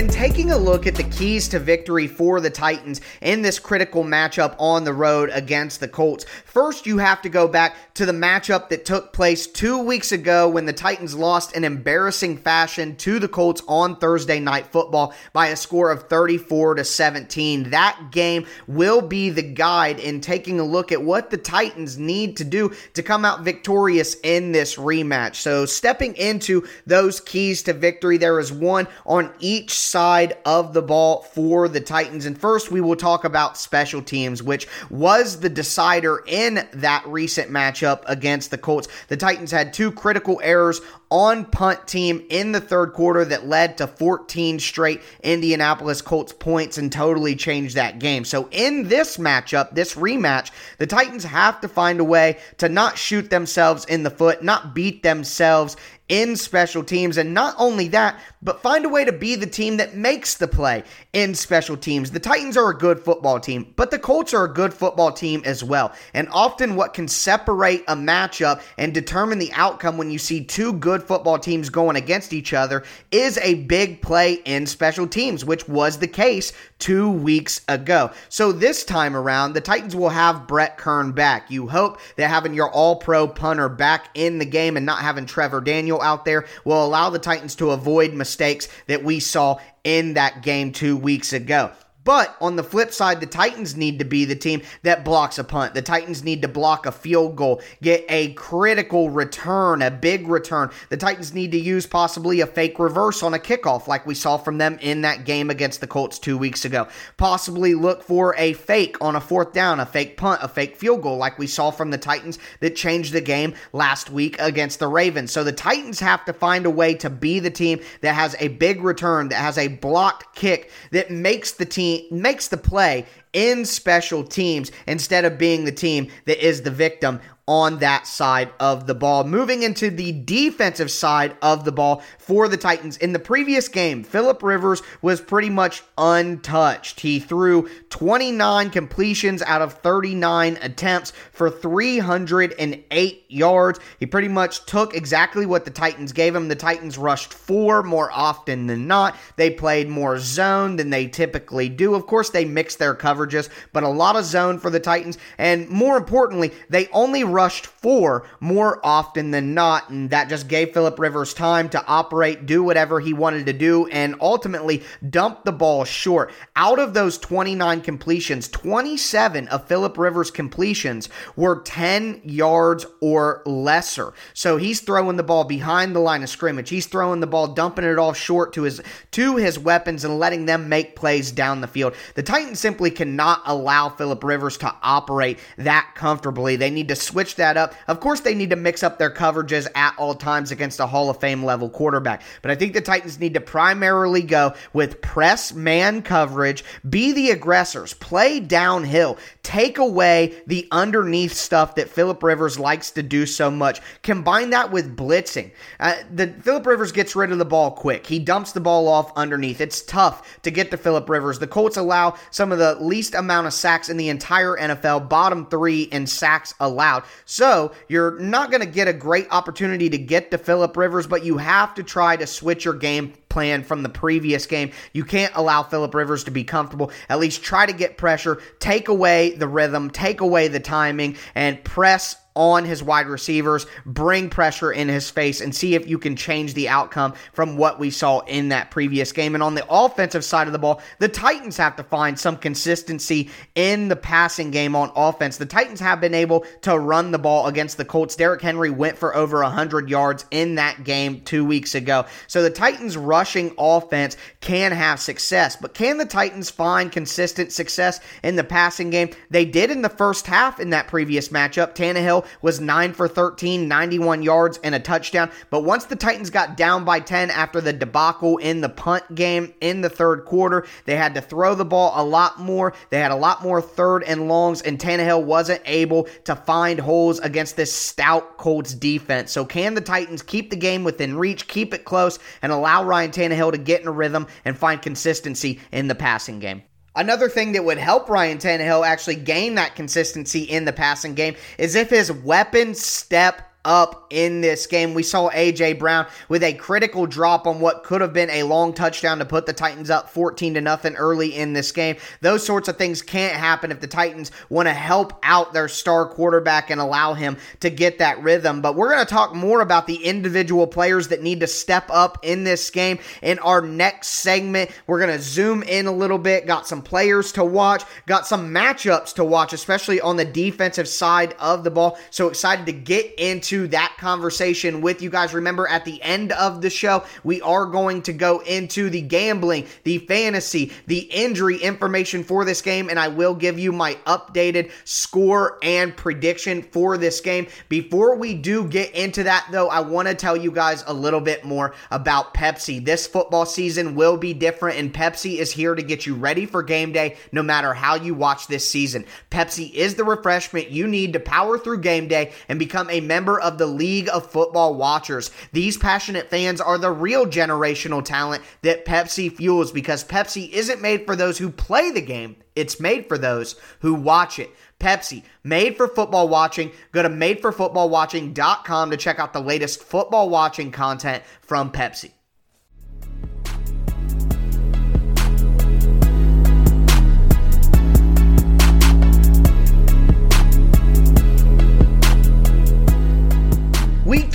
When 0.00 0.08
taking 0.08 0.50
a 0.50 0.56
look 0.56 0.86
at 0.86 0.94
the 0.94 1.04
keys 1.04 1.46
to 1.48 1.58
victory 1.58 2.06
for 2.06 2.40
the 2.40 2.48
Titans 2.48 3.02
in 3.20 3.42
this 3.42 3.58
critical 3.58 4.02
matchup 4.02 4.56
on 4.58 4.82
the 4.82 4.94
road 4.94 5.28
against 5.30 5.78
the 5.78 5.88
Colts, 5.88 6.24
first 6.46 6.86
you 6.86 6.96
have 6.96 7.20
to 7.20 7.28
go 7.28 7.46
back 7.46 7.76
to 7.96 8.06
the 8.06 8.12
matchup 8.12 8.70
that 8.70 8.86
took 8.86 9.12
place 9.12 9.46
two 9.46 9.78
weeks 9.78 10.10
ago 10.10 10.48
when 10.48 10.64
the 10.64 10.72
Titans 10.72 11.14
lost 11.14 11.54
in 11.54 11.64
embarrassing 11.64 12.38
fashion 12.38 12.96
to 12.96 13.18
the 13.18 13.28
Colts 13.28 13.60
on 13.68 13.94
Thursday 13.94 14.40
night 14.40 14.64
football 14.68 15.12
by 15.34 15.48
a 15.48 15.56
score 15.56 15.90
of 15.90 16.08
34 16.08 16.76
to 16.76 16.84
17. 16.84 17.68
That 17.68 18.08
game 18.10 18.46
will 18.66 19.02
be 19.02 19.28
the 19.28 19.42
guide 19.42 20.00
in 20.00 20.22
taking 20.22 20.60
a 20.60 20.64
look 20.64 20.92
at 20.92 21.02
what 21.02 21.28
the 21.28 21.36
Titans 21.36 21.98
need 21.98 22.38
to 22.38 22.44
do 22.44 22.72
to 22.94 23.02
come 23.02 23.26
out 23.26 23.42
victorious 23.42 24.16
in 24.22 24.52
this 24.52 24.76
rematch. 24.76 25.34
So 25.34 25.66
stepping 25.66 26.16
into 26.16 26.66
those 26.86 27.20
keys 27.20 27.62
to 27.64 27.74
victory, 27.74 28.16
there 28.16 28.40
is 28.40 28.50
one 28.50 28.88
on 29.04 29.30
each 29.40 29.89
side 29.90 30.36
of 30.44 30.72
the 30.72 30.82
ball 30.82 31.22
for 31.22 31.68
the 31.68 31.80
Titans. 31.80 32.26
And 32.26 32.38
first, 32.38 32.70
we 32.70 32.80
will 32.80 32.96
talk 32.96 33.24
about 33.24 33.58
special 33.58 34.02
teams, 34.02 34.42
which 34.42 34.68
was 34.88 35.40
the 35.40 35.48
decider 35.48 36.22
in 36.26 36.66
that 36.72 37.04
recent 37.06 37.50
matchup 37.50 38.02
against 38.06 38.50
the 38.50 38.58
Colts. 38.58 38.88
The 39.08 39.16
Titans 39.16 39.50
had 39.50 39.72
two 39.72 39.90
critical 39.90 40.40
errors 40.42 40.80
on 41.10 41.44
punt 41.44 41.88
team 41.88 42.24
in 42.30 42.52
the 42.52 42.60
third 42.60 42.92
quarter 42.92 43.24
that 43.24 43.46
led 43.46 43.76
to 43.78 43.86
14 43.86 44.60
straight 44.60 45.02
Indianapolis 45.22 46.00
Colts 46.00 46.32
points 46.32 46.78
and 46.78 46.92
totally 46.92 47.34
changed 47.34 47.74
that 47.74 47.98
game. 47.98 48.24
So 48.24 48.48
in 48.52 48.88
this 48.88 49.16
matchup, 49.16 49.74
this 49.74 49.96
rematch, 49.96 50.50
the 50.78 50.86
Titans 50.86 51.24
have 51.24 51.60
to 51.62 51.68
find 51.68 51.98
a 51.98 52.04
way 52.04 52.38
to 52.58 52.68
not 52.68 52.96
shoot 52.96 53.28
themselves 53.30 53.84
in 53.86 54.04
the 54.04 54.10
foot, 54.10 54.44
not 54.44 54.74
beat 54.74 55.02
themselves 55.02 55.76
in 56.08 56.36
special 56.36 56.82
teams. 56.82 57.16
And 57.16 57.32
not 57.32 57.54
only 57.56 57.88
that, 57.88 58.20
but 58.42 58.62
find 58.62 58.84
a 58.84 58.88
way 58.88 59.04
to 59.04 59.12
be 59.12 59.36
the 59.36 59.46
team 59.46 59.78
that 59.78 59.94
makes 59.94 60.36
the 60.36 60.48
play 60.48 60.84
in 61.12 61.34
special 61.34 61.76
teams. 61.76 62.10
The 62.12 62.20
Titans 62.20 62.56
are 62.56 62.70
a 62.70 62.76
good 62.76 63.00
football 63.00 63.40
team, 63.40 63.72
but 63.76 63.90
the 63.90 63.98
Colts 63.98 64.32
are 64.32 64.44
a 64.44 64.52
good 64.52 64.72
football 64.72 65.10
team 65.10 65.42
as 65.44 65.64
well. 65.64 65.92
And 66.14 66.28
often, 66.30 66.76
what 66.76 66.94
can 66.94 67.08
separate 67.08 67.82
a 67.88 67.96
matchup 67.96 68.62
and 68.78 68.94
determine 68.94 69.38
the 69.38 69.52
outcome 69.52 69.98
when 69.98 70.10
you 70.10 70.18
see 70.18 70.44
two 70.44 70.72
good 70.72 71.02
football 71.02 71.38
teams 71.38 71.68
going 71.68 71.96
against 71.96 72.32
each 72.32 72.52
other 72.52 72.84
is 73.10 73.38
a 73.38 73.54
big 73.54 74.02
play 74.02 74.34
in 74.44 74.66
special 74.66 75.06
teams, 75.06 75.44
which 75.44 75.68
was 75.68 75.98
the 75.98 76.08
case 76.08 76.52
two 76.78 77.10
weeks 77.10 77.60
ago. 77.68 78.10
So 78.28 78.52
this 78.52 78.84
time 78.84 79.16
around, 79.16 79.52
the 79.52 79.60
Titans 79.60 79.96
will 79.96 80.08
have 80.10 80.46
Brett 80.46 80.78
Kern 80.78 81.12
back. 81.12 81.50
You 81.50 81.66
hope 81.66 81.98
that 82.16 82.28
having 82.28 82.54
your 82.54 82.70
all 82.70 82.96
pro 82.96 83.26
punter 83.26 83.68
back 83.68 84.10
in 84.14 84.38
the 84.38 84.44
game 84.44 84.76
and 84.76 84.86
not 84.86 85.00
having 85.00 85.26
Trevor 85.26 85.60
Daniel 85.60 86.00
out 86.00 86.24
there 86.24 86.46
will 86.64 86.84
allow 86.84 87.10
the 87.10 87.18
Titans 87.18 87.56
to 87.56 87.70
avoid 87.70 88.14
mistakes 88.14 88.68
that 88.86 89.02
we 89.02 89.18
saw 89.18 89.58
in 89.84 90.14
that 90.14 90.42
game 90.42 90.72
two 90.72 90.96
weeks 90.96 91.32
ago. 91.32 91.70
But 92.02 92.34
on 92.40 92.56
the 92.56 92.62
flip 92.62 92.92
side, 92.92 93.20
the 93.20 93.26
Titans 93.26 93.76
need 93.76 93.98
to 93.98 94.04
be 94.06 94.24
the 94.24 94.34
team 94.34 94.62
that 94.82 95.04
blocks 95.04 95.38
a 95.38 95.44
punt. 95.44 95.74
The 95.74 95.82
Titans 95.82 96.24
need 96.24 96.40
to 96.42 96.48
block 96.48 96.86
a 96.86 96.92
field 96.92 97.36
goal, 97.36 97.60
get 97.82 98.06
a 98.08 98.32
critical 98.32 99.10
return, 99.10 99.82
a 99.82 99.90
big 99.90 100.26
return. 100.26 100.70
The 100.88 100.96
Titans 100.96 101.34
need 101.34 101.52
to 101.52 101.58
use 101.58 101.86
possibly 101.86 102.40
a 102.40 102.46
fake 102.46 102.78
reverse 102.78 103.22
on 103.22 103.34
a 103.34 103.38
kickoff, 103.38 103.86
like 103.86 104.06
we 104.06 104.14
saw 104.14 104.38
from 104.38 104.56
them 104.56 104.78
in 104.80 105.02
that 105.02 105.26
game 105.26 105.50
against 105.50 105.82
the 105.82 105.86
Colts 105.86 106.18
two 106.18 106.38
weeks 106.38 106.64
ago. 106.64 106.88
Possibly 107.18 107.74
look 107.74 108.02
for 108.02 108.34
a 108.38 108.54
fake 108.54 108.96
on 109.02 109.16
a 109.16 109.20
fourth 109.20 109.52
down, 109.52 109.78
a 109.78 109.86
fake 109.86 110.16
punt, 110.16 110.40
a 110.42 110.48
fake 110.48 110.76
field 110.76 111.02
goal, 111.02 111.18
like 111.18 111.38
we 111.38 111.46
saw 111.46 111.70
from 111.70 111.90
the 111.90 111.98
Titans 111.98 112.38
that 112.60 112.76
changed 112.76 113.12
the 113.12 113.20
game 113.20 113.52
last 113.74 114.08
week 114.08 114.36
against 114.40 114.78
the 114.78 114.88
Ravens. 114.88 115.32
So 115.32 115.44
the 115.44 115.52
Titans 115.52 116.00
have 116.00 116.24
to 116.24 116.32
find 116.32 116.64
a 116.64 116.70
way 116.70 116.94
to 116.94 117.10
be 117.10 117.40
the 117.40 117.50
team 117.50 117.80
that 118.00 118.14
has 118.14 118.34
a 118.40 118.48
big 118.48 118.82
return, 118.82 119.28
that 119.28 119.36
has 119.42 119.58
a 119.58 119.68
blocked 119.68 120.34
kick, 120.34 120.70
that 120.92 121.10
makes 121.10 121.52
the 121.52 121.66
team 121.66 121.89
makes 122.10 122.48
the 122.48 122.56
play 122.56 123.06
in 123.32 123.64
special 123.64 124.24
teams 124.24 124.72
instead 124.86 125.24
of 125.24 125.38
being 125.38 125.64
the 125.64 125.72
team 125.72 126.08
that 126.26 126.44
is 126.44 126.62
the 126.62 126.70
victim 126.70 127.20
on 127.50 127.78
that 127.78 128.06
side 128.06 128.48
of 128.60 128.86
the 128.86 128.94
ball. 128.94 129.24
Moving 129.24 129.64
into 129.64 129.90
the 129.90 130.12
defensive 130.12 130.88
side 130.88 131.36
of 131.42 131.64
the 131.64 131.72
ball 131.72 132.00
for 132.16 132.46
the 132.46 132.56
Titans. 132.56 132.96
In 132.98 133.12
the 133.12 133.18
previous 133.18 133.66
game, 133.66 134.04
Philip 134.04 134.40
Rivers 134.44 134.84
was 135.02 135.20
pretty 135.20 135.50
much 135.50 135.82
untouched. 135.98 137.00
He 137.00 137.18
threw 137.18 137.68
29 137.88 138.70
completions 138.70 139.42
out 139.42 139.62
of 139.62 139.72
39 139.72 140.58
attempts 140.62 141.12
for 141.32 141.50
308 141.50 143.24
yards. 143.26 143.80
He 143.98 144.06
pretty 144.06 144.28
much 144.28 144.64
took 144.66 144.94
exactly 144.94 145.44
what 145.44 145.64
the 145.64 145.72
Titans 145.72 146.12
gave 146.12 146.36
him. 146.36 146.46
The 146.46 146.54
Titans 146.54 146.98
rushed 146.98 147.34
four 147.34 147.82
more 147.82 148.12
often 148.12 148.68
than 148.68 148.86
not. 148.86 149.16
They 149.34 149.50
played 149.50 149.88
more 149.88 150.20
zone 150.20 150.76
than 150.76 150.90
they 150.90 151.08
typically 151.08 151.68
do. 151.68 151.96
Of 151.96 152.06
course, 152.06 152.30
they 152.30 152.44
mixed 152.44 152.78
their 152.78 152.94
coverages, 152.94 153.48
but 153.72 153.82
a 153.82 153.88
lot 153.88 154.14
of 154.14 154.24
zone 154.24 154.60
for 154.60 154.70
the 154.70 154.78
Titans. 154.78 155.18
And 155.36 155.68
more 155.68 155.96
importantly, 155.96 156.52
they 156.68 156.86
only 156.92 157.24
rushed 157.24 157.39
four 157.48 158.26
more 158.40 158.80
often 158.84 159.30
than 159.30 159.54
not, 159.54 159.88
and 159.90 160.10
that 160.10 160.28
just 160.28 160.48
gave 160.48 160.72
Philip 160.72 160.98
Rivers 160.98 161.32
time 161.32 161.68
to 161.70 161.84
operate, 161.86 162.46
do 162.46 162.62
whatever 162.62 163.00
he 163.00 163.12
wanted 163.12 163.46
to 163.46 163.52
do, 163.52 163.86
and 163.86 164.14
ultimately 164.20 164.82
dump 165.08 165.44
the 165.44 165.52
ball 165.52 165.84
short. 165.84 166.32
Out 166.56 166.78
of 166.78 166.94
those 166.94 167.18
29 167.18 167.80
completions, 167.80 168.48
27 168.48 169.48
of 169.48 169.66
Philip 169.66 169.96
Rivers' 169.96 170.30
completions 170.30 171.08
were 171.36 171.62
10 171.62 172.20
yards 172.24 172.86
or 173.00 173.42
lesser. 173.46 174.12
So 174.34 174.56
he's 174.56 174.80
throwing 174.80 175.16
the 175.16 175.22
ball 175.22 175.44
behind 175.44 175.94
the 175.94 176.00
line 176.00 176.22
of 176.22 176.28
scrimmage. 176.28 176.70
He's 176.70 176.86
throwing 176.86 177.20
the 177.20 177.26
ball, 177.26 177.48
dumping 177.48 177.84
it 177.84 177.98
off 177.98 178.16
short 178.16 178.52
to 178.54 178.62
his 178.62 178.80
to 179.12 179.36
his 179.36 179.58
weapons 179.58 180.04
and 180.04 180.18
letting 180.18 180.46
them 180.46 180.68
make 180.68 180.96
plays 180.96 181.32
down 181.32 181.60
the 181.60 181.66
field. 181.66 181.94
The 182.14 182.22
Titans 182.22 182.60
simply 182.60 182.90
cannot 182.90 183.42
allow 183.46 183.88
Philip 183.88 184.22
Rivers 184.22 184.56
to 184.58 184.74
operate 184.82 185.38
that 185.56 185.92
comfortably. 185.94 186.56
They 186.56 186.70
need 186.70 186.88
to 186.88 186.96
switch 186.96 187.29
switch 187.30 187.36
that 187.36 187.56
up. 187.56 187.74
Of 187.88 188.00
course, 188.00 188.20
they 188.20 188.34
need 188.34 188.50
to 188.50 188.56
mix 188.56 188.82
up 188.82 188.98
their 188.98 189.10
coverages 189.10 189.68
at 189.74 189.94
all 189.96 190.14
times 190.14 190.50
against 190.50 190.80
a 190.80 190.86
Hall 190.86 191.10
of 191.10 191.18
Fame 191.18 191.44
level 191.44 191.68
quarterback. 191.68 192.22
But 192.42 192.50
I 192.50 192.54
think 192.54 192.74
the 192.74 192.80
Titans 192.80 193.20
need 193.20 193.34
to 193.34 193.40
primarily 193.40 194.22
go 194.22 194.54
with 194.72 195.00
press 195.00 195.52
man 195.52 196.02
coverage, 196.02 196.64
be 196.88 197.12
the 197.12 197.30
aggressors, 197.30 197.94
play 197.94 198.40
downhill, 198.40 199.18
take 199.42 199.78
away 199.78 200.42
the 200.46 200.66
underneath 200.70 201.32
stuff 201.32 201.74
that 201.76 201.88
Philip 201.88 202.22
Rivers 202.22 202.58
likes 202.58 202.90
to 202.92 203.02
do 203.02 203.26
so 203.26 203.50
much. 203.50 203.80
Combine 204.02 204.50
that 204.50 204.70
with 204.70 204.96
blitzing. 204.96 205.52
Uh, 205.78 205.96
the 206.12 206.28
Philip 206.42 206.66
Rivers 206.66 206.92
gets 206.92 207.14
rid 207.14 207.32
of 207.32 207.38
the 207.38 207.44
ball 207.44 207.70
quick. 207.70 208.06
He 208.06 208.18
dumps 208.18 208.52
the 208.52 208.60
ball 208.60 208.88
off 208.88 209.12
underneath. 209.16 209.60
It's 209.60 209.82
tough 209.82 210.40
to 210.42 210.50
get 210.50 210.70
to 210.70 210.76
Philip 210.76 211.08
Rivers. 211.08 211.38
The 211.38 211.46
Colts 211.46 211.76
allow 211.76 212.16
some 212.30 212.52
of 212.52 212.58
the 212.58 212.76
least 212.76 213.14
amount 213.14 213.46
of 213.46 213.52
sacks 213.52 213.88
in 213.88 213.96
the 213.96 214.08
entire 214.08 214.56
NFL, 214.56 215.08
bottom 215.08 215.46
three 215.46 215.82
in 215.82 216.06
sacks 216.06 216.54
allowed. 216.60 217.04
So 217.24 217.72
you're 217.88 218.18
not 218.18 218.50
going 218.50 218.60
to 218.60 218.66
get 218.66 218.88
a 218.88 218.92
great 218.92 219.26
opportunity 219.30 219.88
to 219.90 219.98
get 219.98 220.30
to 220.30 220.38
Philip 220.38 220.76
Rivers, 220.76 221.06
but 221.06 221.24
you 221.24 221.38
have 221.38 221.74
to 221.74 221.82
try 221.82 222.16
to 222.16 222.26
switch 222.26 222.64
your 222.64 222.74
game 222.74 223.14
plan 223.30 223.62
from 223.62 223.82
the 223.82 223.88
previous 223.88 224.44
game. 224.44 224.72
You 224.92 225.04
can't 225.04 225.32
allow 225.34 225.62
Philip 225.62 225.94
Rivers 225.94 226.24
to 226.24 226.30
be 226.30 226.44
comfortable. 226.44 226.92
At 227.08 227.18
least 227.18 227.42
try 227.42 227.64
to 227.64 227.72
get 227.72 227.96
pressure, 227.96 228.42
take 228.58 228.88
away 228.88 229.30
the 229.30 229.48
rhythm, 229.48 229.90
take 229.90 230.20
away 230.20 230.48
the 230.48 230.60
timing, 230.60 231.16
and 231.34 231.62
press 231.64 232.16
on 232.34 232.64
his 232.64 232.82
wide 232.82 233.06
receivers, 233.06 233.66
bring 233.84 234.30
pressure 234.30 234.72
in 234.72 234.88
his 234.88 235.10
face, 235.10 235.40
and 235.40 235.54
see 235.54 235.74
if 235.74 235.88
you 235.88 235.98
can 235.98 236.14
change 236.14 236.54
the 236.54 236.68
outcome 236.68 237.12
from 237.32 237.56
what 237.56 237.78
we 237.78 237.90
saw 237.90 238.20
in 238.20 238.48
that 238.50 238.70
previous 238.70 239.12
game. 239.12 239.34
And 239.34 239.42
on 239.42 239.54
the 239.54 239.66
offensive 239.68 240.24
side 240.24 240.46
of 240.46 240.52
the 240.52 240.58
ball, 240.58 240.80
the 241.00 241.08
Titans 241.08 241.56
have 241.56 241.76
to 241.76 241.82
find 241.82 242.18
some 242.18 242.36
consistency 242.36 243.30
in 243.54 243.88
the 243.88 243.96
passing 243.96 244.50
game 244.50 244.76
on 244.76 244.92
offense. 244.94 245.38
The 245.38 245.46
Titans 245.46 245.80
have 245.80 246.00
been 246.00 246.14
able 246.14 246.46
to 246.62 246.78
run 246.78 247.10
the 247.10 247.18
ball 247.18 247.46
against 247.46 247.76
the 247.76 247.84
Colts. 247.84 248.16
Derrick 248.16 248.42
Henry 248.42 248.70
went 248.70 248.96
for 248.96 249.14
over 249.14 249.42
100 249.42 249.90
yards 249.90 250.24
in 250.30 250.54
that 250.54 250.84
game 250.84 251.20
two 251.22 251.44
weeks 251.44 251.74
ago. 251.74 252.06
So 252.28 252.42
the 252.42 252.50
Titans' 252.50 252.96
rushing 253.20 253.52
offense 253.58 254.16
can 254.40 254.72
have 254.72 254.98
success, 254.98 255.54
but 255.54 255.74
can 255.74 255.98
the 255.98 256.06
Titans 256.06 256.48
find 256.48 256.90
consistent 256.90 257.52
success 257.52 258.00
in 258.22 258.34
the 258.34 258.42
passing 258.42 258.88
game? 258.88 259.10
They 259.28 259.44
did 259.44 259.70
in 259.70 259.82
the 259.82 259.90
first 259.90 260.26
half 260.26 260.58
in 260.58 260.70
that 260.70 260.88
previous 260.88 261.28
matchup. 261.28 261.74
Tannehill 261.74 262.24
was 262.40 262.60
9 262.60 262.94
for 262.94 263.08
13, 263.08 263.68
91 263.68 264.22
yards 264.22 264.58
and 264.64 264.74
a 264.74 264.80
touchdown. 264.80 265.30
But 265.50 265.64
once 265.64 265.84
the 265.84 265.96
Titans 265.96 266.30
got 266.30 266.56
down 266.56 266.86
by 266.86 267.00
10 267.00 267.28
after 267.30 267.60
the 267.60 267.74
debacle 267.74 268.38
in 268.38 268.62
the 268.62 268.70
punt 268.70 269.14
game 269.14 269.52
in 269.60 269.82
the 269.82 269.90
third 269.90 270.24
quarter, 270.24 270.66
they 270.86 270.96
had 270.96 271.14
to 271.16 271.20
throw 271.20 271.54
the 271.54 271.66
ball 271.66 271.92
a 271.94 272.02
lot 272.02 272.40
more. 272.40 272.72
They 272.88 273.00
had 273.00 273.10
a 273.10 273.16
lot 273.16 273.42
more 273.42 273.60
third 273.60 274.02
and 274.04 274.28
longs, 274.28 274.62
and 274.62 274.78
Tannehill 274.78 275.24
wasn't 275.24 275.60
able 275.66 276.04
to 276.24 276.34
find 276.34 276.80
holes 276.80 277.18
against 277.18 277.56
this 277.56 277.70
stout 277.70 278.38
Colts 278.38 278.72
defense. 278.72 279.30
So, 279.30 279.44
can 279.44 279.74
the 279.74 279.82
Titans 279.82 280.22
keep 280.22 280.48
the 280.48 280.56
game 280.56 280.84
within 280.84 281.18
reach, 281.18 281.48
keep 281.48 281.74
it 281.74 281.84
close, 281.84 282.18
and 282.40 282.50
allow 282.50 282.82
Ryan 282.82 283.09
Tannehill 283.10 283.52
to 283.52 283.58
get 283.58 283.80
in 283.80 283.88
a 283.88 283.92
rhythm 283.92 284.26
and 284.44 284.56
find 284.56 284.80
consistency 284.80 285.60
in 285.72 285.88
the 285.88 285.94
passing 285.94 286.38
game? 286.38 286.62
Another 286.96 287.28
thing 287.28 287.52
that 287.52 287.64
would 287.64 287.78
help 287.78 288.08
Ryan 288.08 288.38
Tannehill 288.38 288.86
actually 288.86 289.16
gain 289.16 289.54
that 289.54 289.76
consistency 289.76 290.42
in 290.42 290.64
the 290.64 290.72
passing 290.72 291.14
game 291.14 291.36
is 291.56 291.76
if 291.76 291.90
his 291.90 292.10
weapons 292.10 292.80
step 292.80 293.49
up 293.64 294.06
in 294.10 294.40
this 294.40 294.66
game. 294.66 294.94
We 294.94 295.02
saw 295.02 295.30
A.J. 295.32 295.74
Brown 295.74 296.06
with 296.28 296.42
a 296.42 296.54
critical 296.54 297.06
drop 297.06 297.46
on 297.46 297.60
what 297.60 297.84
could 297.84 298.00
have 298.00 298.12
been 298.12 298.30
a 298.30 298.42
long 298.42 298.72
touchdown 298.72 299.18
to 299.18 299.24
put 299.24 299.46
the 299.46 299.52
Titans 299.52 299.90
up 299.90 300.10
14 300.10 300.54
to 300.54 300.60
nothing 300.60 300.94
early 300.96 301.36
in 301.36 301.52
this 301.52 301.70
game. 301.72 301.96
Those 302.20 302.44
sorts 302.44 302.68
of 302.68 302.76
things 302.76 303.02
can't 303.02 303.36
happen 303.36 303.70
if 303.70 303.80
the 303.80 303.86
Titans 303.86 304.30
want 304.48 304.66
to 304.66 304.72
help 304.72 305.18
out 305.22 305.52
their 305.52 305.68
star 305.68 306.06
quarterback 306.06 306.70
and 306.70 306.80
allow 306.80 307.14
him 307.14 307.36
to 307.60 307.70
get 307.70 307.98
that 307.98 308.22
rhythm. 308.22 308.60
But 308.62 308.76
we're 308.76 308.90
going 308.90 309.04
to 309.04 309.10
talk 309.10 309.34
more 309.34 309.60
about 309.60 309.86
the 309.86 310.04
individual 310.04 310.66
players 310.66 311.08
that 311.08 311.22
need 311.22 311.40
to 311.40 311.46
step 311.46 311.84
up 311.90 312.18
in 312.22 312.44
this 312.44 312.70
game 312.70 312.98
in 313.22 313.38
our 313.40 313.60
next 313.60 314.08
segment. 314.08 314.70
We're 314.86 315.00
going 315.00 315.16
to 315.16 315.22
zoom 315.22 315.62
in 315.62 315.86
a 315.86 315.92
little 315.92 316.18
bit, 316.18 316.46
got 316.46 316.66
some 316.66 316.82
players 316.82 317.32
to 317.32 317.44
watch, 317.44 317.84
got 318.06 318.26
some 318.26 318.52
matchups 318.54 319.14
to 319.14 319.24
watch, 319.24 319.52
especially 319.52 320.00
on 320.00 320.16
the 320.16 320.24
defensive 320.24 320.88
side 320.88 321.34
of 321.38 321.64
the 321.64 321.70
ball. 321.70 321.98
So 322.10 322.28
excited 322.28 322.66
to 322.66 322.72
get 322.72 323.14
into 323.18 323.49
into 323.50 323.66
that 323.68 323.96
conversation 323.98 324.80
with 324.80 325.02
you 325.02 325.10
guys. 325.10 325.34
Remember, 325.34 325.66
at 325.66 325.84
the 325.84 326.00
end 326.02 326.30
of 326.32 326.62
the 326.62 326.70
show, 326.70 327.04
we 327.24 327.42
are 327.42 327.66
going 327.66 328.02
to 328.02 328.12
go 328.12 328.38
into 328.40 328.88
the 328.90 329.00
gambling, 329.00 329.66
the 329.82 329.98
fantasy, 329.98 330.72
the 330.86 331.00
injury 331.00 331.56
information 331.56 332.22
for 332.22 332.44
this 332.44 332.62
game, 332.62 332.88
and 332.88 332.98
I 332.98 333.08
will 333.08 333.34
give 333.34 333.58
you 333.58 333.72
my 333.72 333.94
updated 334.06 334.70
score 334.84 335.58
and 335.62 335.96
prediction 335.96 336.62
for 336.62 336.96
this 336.96 337.20
game. 337.20 337.48
Before 337.68 338.14
we 338.14 338.34
do 338.34 338.68
get 338.68 338.94
into 338.94 339.24
that, 339.24 339.48
though, 339.50 339.68
I 339.68 339.80
want 339.80 340.06
to 340.06 340.14
tell 340.14 340.36
you 340.36 340.52
guys 340.52 340.84
a 340.86 340.94
little 340.94 341.20
bit 341.20 341.44
more 341.44 341.74
about 341.90 342.34
Pepsi. 342.34 342.84
This 342.84 343.08
football 343.08 343.46
season 343.46 343.96
will 343.96 344.16
be 344.16 344.32
different, 344.32 344.78
and 344.78 344.94
Pepsi 344.94 345.38
is 345.38 345.50
here 345.50 345.74
to 345.74 345.82
get 345.82 346.06
you 346.06 346.14
ready 346.14 346.46
for 346.46 346.62
game 346.62 346.92
day 346.92 347.16
no 347.32 347.42
matter 347.42 347.74
how 347.74 347.96
you 347.96 348.14
watch 348.14 348.46
this 348.46 348.68
season. 348.68 349.04
Pepsi 349.30 349.72
is 349.72 349.96
the 349.96 350.04
refreshment 350.04 350.70
you 350.70 350.86
need 350.86 351.14
to 351.14 351.20
power 351.20 351.58
through 351.58 351.80
game 351.80 352.06
day 352.06 352.32
and 352.48 352.58
become 352.58 352.88
a 352.90 353.00
member 353.00 353.39
of 353.40 353.58
the 353.58 353.66
League 353.66 354.08
of 354.08 354.30
Football 354.30 354.74
Watchers. 354.74 355.30
These 355.52 355.76
passionate 355.76 356.30
fans 356.30 356.60
are 356.60 356.78
the 356.78 356.90
real 356.90 357.26
generational 357.26 358.04
talent 358.04 358.42
that 358.62 358.84
Pepsi 358.84 359.34
fuels 359.34 359.72
because 359.72 360.04
Pepsi 360.04 360.50
isn't 360.50 360.80
made 360.80 361.06
for 361.06 361.16
those 361.16 361.38
who 361.38 361.50
play 361.50 361.90
the 361.90 362.00
game, 362.00 362.36
it's 362.54 362.80
made 362.80 363.08
for 363.08 363.18
those 363.18 363.56
who 363.80 363.94
watch 363.94 364.38
it. 364.38 364.50
Pepsi, 364.78 365.22
made 365.44 365.76
for 365.76 365.88
football 365.88 366.28
watching. 366.28 366.72
Go 366.92 367.02
to 367.02 367.08
madeforfootballwatching.com 367.08 368.90
to 368.90 368.96
check 368.96 369.18
out 369.18 369.32
the 369.32 369.40
latest 369.40 369.82
football 369.82 370.28
watching 370.30 370.72
content 370.72 371.22
from 371.42 371.70
Pepsi. 371.70 372.12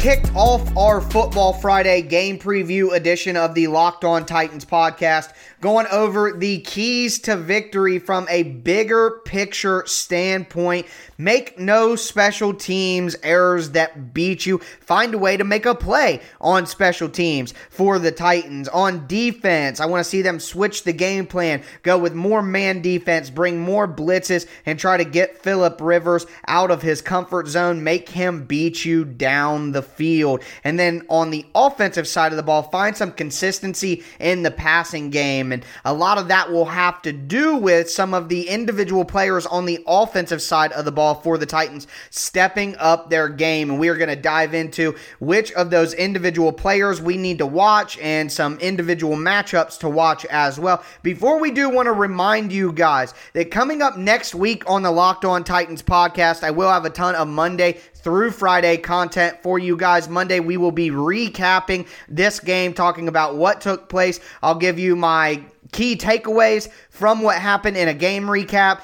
Kicked 0.05 0.35
off 0.35 0.61
our 0.77 1.01
Football 1.01 1.51
Friday 1.51 2.03
game 2.03 2.37
preview 2.37 2.93
edition 2.93 3.35
of 3.35 3.55
the 3.55 3.65
Locked 3.65 4.03
On 4.03 4.23
Titans 4.23 4.63
podcast, 4.63 5.33
going 5.65 5.87
over 5.87 6.31
the 6.31 6.59
keys 6.59 7.17
to 7.17 7.35
victory 7.35 7.97
from 7.97 8.27
a 8.29 8.43
bigger 8.43 9.19
picture 9.25 9.83
standpoint. 9.87 10.85
Make 11.17 11.57
no 11.57 11.95
special 11.95 12.53
teams 12.53 13.15
errors 13.23 13.71
that 13.71 14.13
beat 14.13 14.45
you. 14.45 14.59
Find 14.59 15.15
a 15.15 15.17
way 15.17 15.37
to 15.37 15.43
make 15.43 15.65
a 15.65 15.73
play 15.73 16.21
on 16.39 16.67
special 16.67 17.09
teams 17.09 17.55
for 17.71 17.97
the 17.97 18.11
Titans. 18.11 18.67
On 18.67 19.07
defense, 19.07 19.79
I 19.79 19.87
want 19.87 20.03
to 20.03 20.09
see 20.09 20.21
them 20.21 20.39
switch 20.39 20.83
the 20.83 20.93
game 20.93 21.25
plan, 21.25 21.63
go 21.81 21.97
with 21.97 22.13
more 22.13 22.43
man 22.43 22.83
defense, 22.83 23.31
bring 23.31 23.59
more 23.59 23.87
blitzes, 23.87 24.45
and 24.67 24.77
try 24.77 24.97
to 24.97 25.03
get 25.03 25.41
Philip 25.41 25.81
Rivers 25.81 26.27
out 26.47 26.69
of 26.69 26.83
his 26.83 27.01
comfort 27.01 27.47
zone, 27.47 27.83
make 27.83 28.09
him 28.09 28.45
beat 28.45 28.85
you 28.85 29.03
down 29.03 29.71
the 29.71 29.81
field. 29.81 30.43
And 30.63 30.77
then 30.77 31.07
on 31.09 31.31
the 31.31 31.47
offensive 31.55 32.07
side 32.07 32.33
of 32.33 32.37
the 32.37 32.43
ball, 32.43 32.61
find 32.61 32.95
some 32.95 33.13
consistency 33.13 34.03
in 34.19 34.43
the 34.43 34.51
passing 34.51 35.09
game. 35.09 35.54
And 35.55 35.65
a 35.85 35.93
lot 35.93 36.17
of 36.17 36.27
that 36.27 36.51
will 36.51 36.65
have 36.65 37.01
to 37.03 37.13
do 37.13 37.55
with 37.55 37.89
some 37.89 38.13
of 38.13 38.27
the 38.27 38.49
individual 38.49 39.05
players 39.05 39.45
on 39.45 39.65
the 39.65 39.81
offensive 39.87 40.41
side 40.41 40.73
of 40.73 40.83
the 40.83 40.91
ball 40.91 41.15
for 41.15 41.37
the 41.37 41.45
Titans 41.45 41.87
stepping 42.09 42.75
up 42.77 43.09
their 43.09 43.29
game. 43.29 43.69
And 43.69 43.79
we 43.79 43.87
are 43.87 43.95
going 43.95 44.09
to 44.09 44.17
dive 44.17 44.53
into 44.53 44.95
which 45.19 45.53
of 45.53 45.69
those 45.69 45.93
individual 45.93 46.51
players 46.51 47.01
we 47.01 47.15
need 47.15 47.37
to 47.37 47.45
watch 47.45 47.97
and 47.99 48.29
some 48.29 48.59
individual 48.59 49.15
matchups 49.15 49.79
to 49.79 49.89
watch 49.89 50.25
as 50.25 50.59
well. 50.59 50.83
Before 51.01 51.39
we 51.39 51.51
do, 51.51 51.69
want 51.69 51.85
to 51.85 51.93
remind 51.93 52.51
you 52.51 52.73
guys 52.73 53.13
that 53.31 53.49
coming 53.49 53.81
up 53.81 53.97
next 53.97 54.35
week 54.35 54.69
on 54.69 54.83
the 54.83 54.91
Locked 54.91 55.23
On 55.23 55.43
Titans 55.43 55.81
podcast, 55.81 56.43
I 56.43 56.51
will 56.51 56.69
have 56.69 56.83
a 56.83 56.89
ton 56.89 57.15
of 57.15 57.29
Monday 57.29 57.79
through 58.05 58.29
Friday 58.29 58.77
content 58.77 59.35
for 59.41 59.57
you 59.57 59.75
guys. 59.75 60.07
Monday, 60.07 60.39
we 60.39 60.57
will 60.57 60.71
be 60.71 60.91
recapping 60.91 61.87
this 62.07 62.39
game, 62.39 62.71
talking 62.71 63.07
about 63.07 63.35
what 63.35 63.61
took 63.61 63.89
place. 63.89 64.19
I'll 64.43 64.59
give 64.59 64.77
you 64.77 64.95
my 64.95 65.43
key 65.71 65.95
takeaways 65.95 66.69
from 66.91 67.23
what 67.23 67.39
happened 67.39 67.77
in 67.77 67.87
a 67.87 67.95
game 67.95 68.25
recap 68.25 68.81